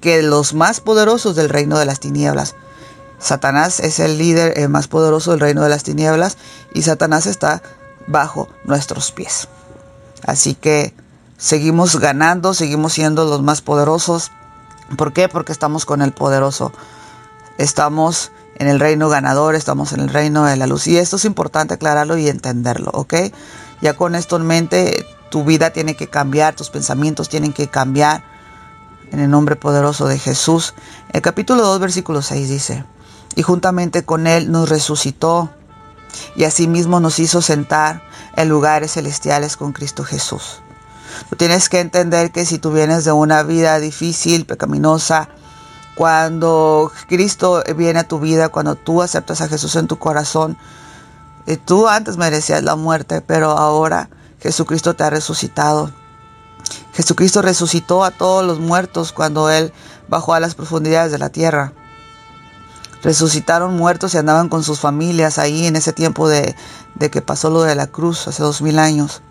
[0.00, 2.54] que los más poderosos del reino de las tinieblas.
[3.18, 6.38] Satanás es el líder eh, más poderoso del reino de las tinieblas
[6.72, 7.62] y Satanás está
[8.06, 9.48] bajo nuestros pies.
[10.24, 10.94] Así que
[11.36, 14.30] seguimos ganando, seguimos siendo los más poderosos.
[14.96, 15.28] ¿Por qué?
[15.28, 16.72] Porque estamos con el poderoso.
[17.58, 20.86] Estamos en el reino ganador, estamos en el reino de la luz.
[20.86, 23.14] Y esto es importante aclararlo y entenderlo, ¿ok?
[23.82, 28.24] Ya con esto en mente, tu vida tiene que cambiar, tus pensamientos tienen que cambiar.
[29.10, 30.74] En el nombre poderoso de Jesús.
[31.12, 32.84] El capítulo 2, versículo 6 dice,
[33.34, 35.50] y juntamente con Él nos resucitó
[36.36, 38.02] y asimismo nos hizo sentar
[38.36, 40.60] en lugares celestiales con Cristo Jesús.
[41.30, 45.28] Tú tienes que entender que si tú vienes de una vida difícil, pecaminosa,
[45.94, 50.56] cuando Cristo viene a tu vida, cuando tú aceptas a Jesús en tu corazón,
[51.46, 54.10] eh, tú antes merecías la muerte, pero ahora
[54.40, 55.90] Jesucristo te ha resucitado.
[56.92, 59.72] Jesucristo resucitó a todos los muertos cuando Él
[60.08, 61.72] bajó a las profundidades de la tierra.
[63.02, 66.56] Resucitaron muertos y andaban con sus familias ahí en ese tiempo de,
[67.10, 69.22] que pasó lo de la cruz, hace dos mil años.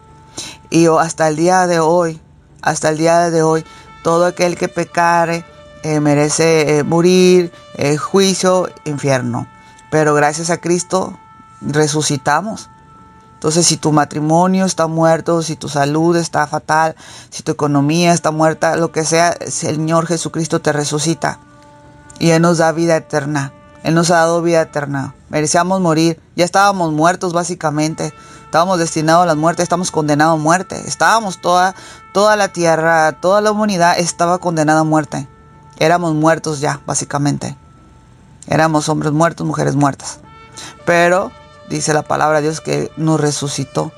[0.69, 2.21] Y hasta el día de hoy,
[2.61, 3.65] hasta el día de hoy,
[4.03, 5.43] todo aquel que pecare
[5.83, 9.47] eh, merece eh, morir, eh, juicio, infierno.
[9.91, 11.17] Pero gracias a Cristo
[11.61, 12.69] resucitamos.
[13.47, 16.97] Entonces, si tu matrimonio está muerto, si tu salud está fatal,
[17.29, 21.39] si tu economía está muerta, lo que sea, el Señor Jesucristo te resucita
[22.19, 23.53] y Él nos da vida eterna.
[23.83, 25.15] Él nos ha dado vida eterna.
[25.29, 26.19] Merecíamos morir.
[26.35, 28.13] Ya estábamos muertos básicamente.
[28.43, 30.83] Estábamos destinados a la muerte, estamos condenados a muerte.
[30.85, 31.73] Estábamos toda,
[32.13, 35.25] toda la tierra, toda la humanidad estaba condenada a muerte.
[35.79, 37.55] Éramos muertos ya, básicamente.
[38.47, 40.19] Éramos hombres muertos, mujeres muertas.
[40.85, 41.31] Pero
[41.70, 43.91] dice la palabra de Dios que nos resucitó.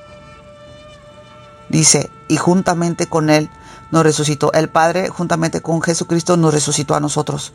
[1.68, 3.50] Dice, y juntamente con Él
[3.90, 4.52] nos resucitó.
[4.52, 7.52] El Padre juntamente con Jesucristo nos resucitó a nosotros.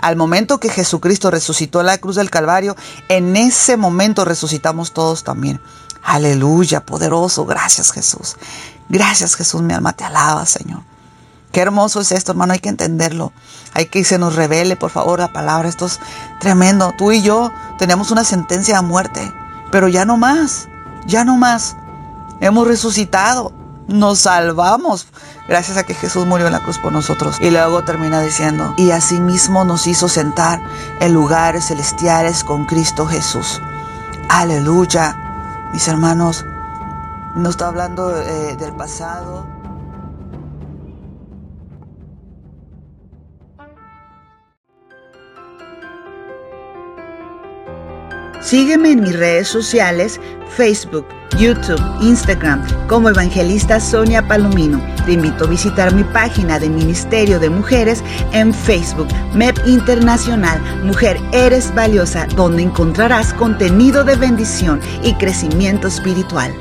[0.00, 2.76] Al momento que Jesucristo resucitó en la cruz del Calvario,
[3.08, 5.60] en ese momento resucitamos todos también.
[6.02, 7.44] Aleluya, poderoso.
[7.46, 8.36] Gracias Jesús.
[8.88, 10.82] Gracias Jesús, mi alma te alaba, Señor.
[11.52, 13.32] Qué hermoso es esto, hermano, hay que entenderlo.
[13.74, 15.68] Hay que se nos revele, por favor, la palabra.
[15.68, 16.00] Esto es
[16.40, 16.92] tremendo.
[16.98, 19.32] Tú y yo tenemos una sentencia de muerte
[19.74, 20.68] pero ya no más.
[21.04, 21.76] Ya no más.
[22.38, 23.52] Hemos resucitado.
[23.88, 25.08] Nos salvamos
[25.48, 27.40] gracias a que Jesús murió en la cruz por nosotros.
[27.40, 30.62] Y luego termina diciendo, y asimismo nos hizo sentar
[31.00, 33.60] en lugares celestiales con Cristo Jesús.
[34.28, 35.70] Aleluya.
[35.72, 36.46] Mis hermanos,
[37.34, 39.53] no está hablando eh, del pasado.
[48.44, 50.20] Sígueme en mis redes sociales,
[50.50, 51.06] Facebook,
[51.38, 54.82] YouTube, Instagram, como Evangelista Sonia Palomino.
[55.06, 61.18] Te invito a visitar mi página de Ministerio de Mujeres en Facebook, MEP Internacional, Mujer
[61.32, 66.54] Eres Valiosa, donde encontrarás contenido de bendición y crecimiento espiritual.